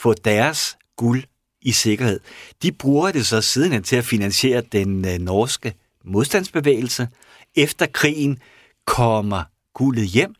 [0.00, 1.24] få deres guld
[1.60, 2.20] i sikkerhed.
[2.62, 5.74] De bruger det så sidenhen til at finansiere den øh, norske
[6.06, 7.08] modstandsbevægelse.
[7.54, 8.38] Efter krigen
[8.86, 9.42] kommer
[9.74, 10.34] guldet hjem,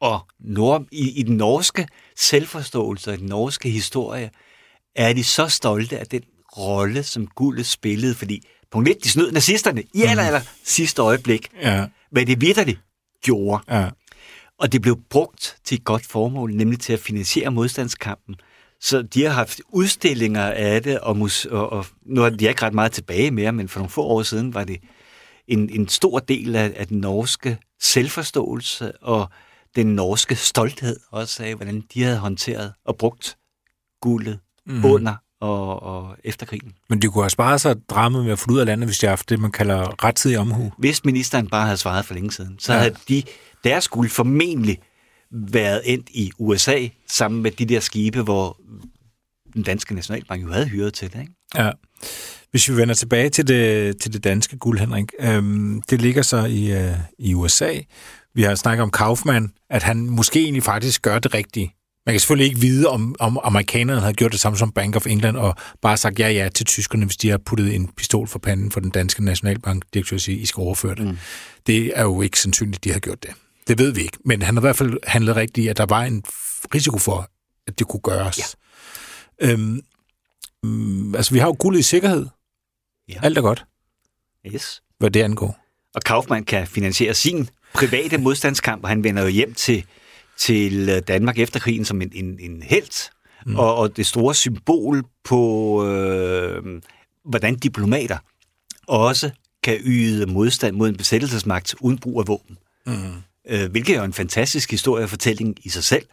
[0.00, 4.30] og nord, i, i den norske selvforståelse og den norske historie
[4.96, 6.22] er de så stolte af den
[6.56, 11.48] rolle, som guldet spillede, fordi punkt 1, de snød nazisterne i aller, aller sidste øjeblik,
[11.62, 12.80] Ja, hvad det vidderligt
[13.22, 13.62] gjorde.
[13.76, 13.90] ja.
[14.58, 18.36] Og det blev brugt til et godt formål, nemlig til at finansiere modstandskampen.
[18.80, 22.62] Så de har haft udstillinger af det, og, mus- og, og nu er de ikke
[22.62, 24.80] ret meget tilbage mere, men for nogle få år siden var det
[25.48, 29.28] en, en stor del af, af den norske selvforståelse og
[29.76, 33.36] den norske stolthed også af, hvordan de havde håndteret og brugt
[34.02, 34.84] guldet mm.
[34.84, 36.72] under og, og efter krigen.
[36.88, 39.06] Men de kunne have sparet sig drammet med at det ud af landet, hvis de
[39.06, 40.72] har haft det, man kalder rettidig omhu.
[40.78, 42.78] Hvis ministeren bare havde svaret for længe siden, så ja.
[42.78, 43.22] havde de,
[43.64, 44.78] deres guld formentlig
[45.32, 48.60] været endt i USA, sammen med de der skibe, hvor
[49.54, 51.20] den danske nationalbank jo havde hyret til det.
[51.20, 51.32] Ikke?
[51.56, 51.70] Ja.
[52.50, 56.44] Hvis vi vender tilbage til det, til det danske guld, Henrik, øhm, det ligger så
[56.44, 57.72] i, øh, i USA.
[58.34, 61.74] Vi har snakket om Kaufmann, at han måske egentlig faktisk gør det rigtige.
[62.06, 65.06] Man kan selvfølgelig ikke vide, om, om amerikanerne havde gjort det samme som Bank of
[65.06, 68.38] England, og bare sagt ja ja til tyskerne, hvis de har puttet en pistol for
[68.38, 71.06] panden for den danske nationalbank, direktør siger, I skal overføre det.
[71.06, 71.18] Mm.
[71.66, 73.30] Det er jo ikke sandsynligt, de har gjort det.
[73.70, 74.18] Det ved vi ikke.
[74.24, 76.24] Men han har i hvert fald handlet rigtigt, at der var en
[76.74, 77.30] risiko for,
[77.66, 78.56] at det kunne gøres.
[79.40, 79.50] Ja.
[79.50, 79.80] Øhm,
[80.62, 82.26] mm, altså, vi har jo guldet i sikkerhed.
[83.08, 83.20] Ja.
[83.22, 83.64] Alt er godt,
[84.46, 84.82] Yes.
[84.98, 85.58] hvad det angår.
[85.94, 89.84] Og Kaufmann kan finansiere sin private modstandskamp, og han vender jo hjem til,
[90.38, 93.10] til øh, Danmark efter krigen som en, en, en held,
[93.46, 93.56] mm.
[93.56, 96.82] og, og det store symbol på, øh,
[97.24, 98.18] hvordan diplomater
[98.86, 99.30] også
[99.62, 102.58] kan yde modstand mod en besættelsesmagt uden brug af våben.
[102.86, 103.22] Mm.
[103.50, 106.06] Øh, hvilket er en fantastisk historiefortælling i sig selv.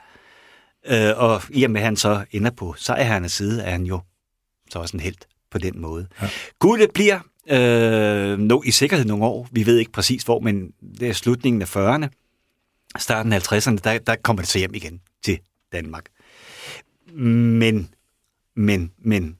[0.85, 3.99] Øh, og i og med, at han så ender på sejrherrenes side, er han jo
[4.69, 5.15] så også en held
[5.51, 6.07] på den måde.
[6.21, 6.29] Ja.
[6.59, 7.19] Guldet bliver
[7.49, 9.47] øh, no, i sikkerhed nogle år.
[9.51, 12.07] Vi ved ikke præcis hvor, men det er slutningen af 40'erne,
[12.99, 15.39] starten af 50'erne, der, der kommer det så hjem igen til
[15.71, 16.05] Danmark.
[17.13, 17.89] Men,
[18.55, 19.37] men, men...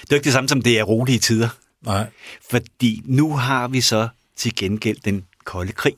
[0.00, 1.48] Det er ikke det samme som det er rolige tider.
[1.82, 2.06] Nej.
[2.50, 5.96] Fordi nu har vi så til gengæld den kolde krig.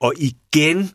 [0.00, 0.90] Og igen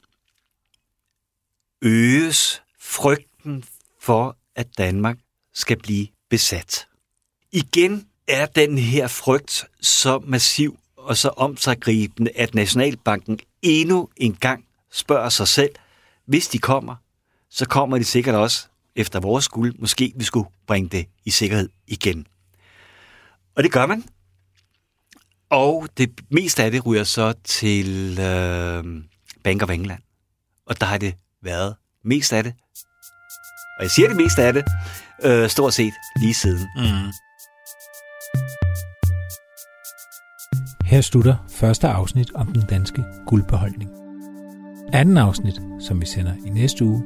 [1.82, 3.64] øges frygten
[4.00, 5.18] for, at Danmark
[5.54, 6.88] skal blive besat.
[7.52, 14.66] Igen er den her frygt så massiv og så omsaggribende, at Nationalbanken endnu en gang
[14.92, 15.72] spørger sig selv,
[16.26, 16.96] hvis de kommer,
[17.50, 19.76] så kommer de sikkert også efter vores skuld.
[19.80, 22.28] Måske vi skulle bringe det i sikkerhed igen.
[23.56, 24.04] Og det gør man.
[25.50, 28.84] Og det meste af det ryger så til øh,
[29.44, 30.02] Bank of England.
[30.66, 32.54] Og der har det været mest af det.
[33.78, 34.64] Og jeg siger det meste af det,
[35.24, 36.68] øh, stort set lige siden.
[36.78, 37.12] Mm.
[40.86, 43.92] Her slutter første afsnit om den danske guldbeholdning.
[44.94, 47.04] Anden afsnit, som vi sender i næste uge,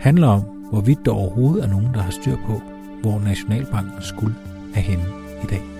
[0.00, 2.62] handler om, hvorvidt der overhovedet er nogen, der har styr på,
[3.02, 4.34] hvor Nationalbankens guld
[4.74, 5.04] er henne
[5.42, 5.79] i dag.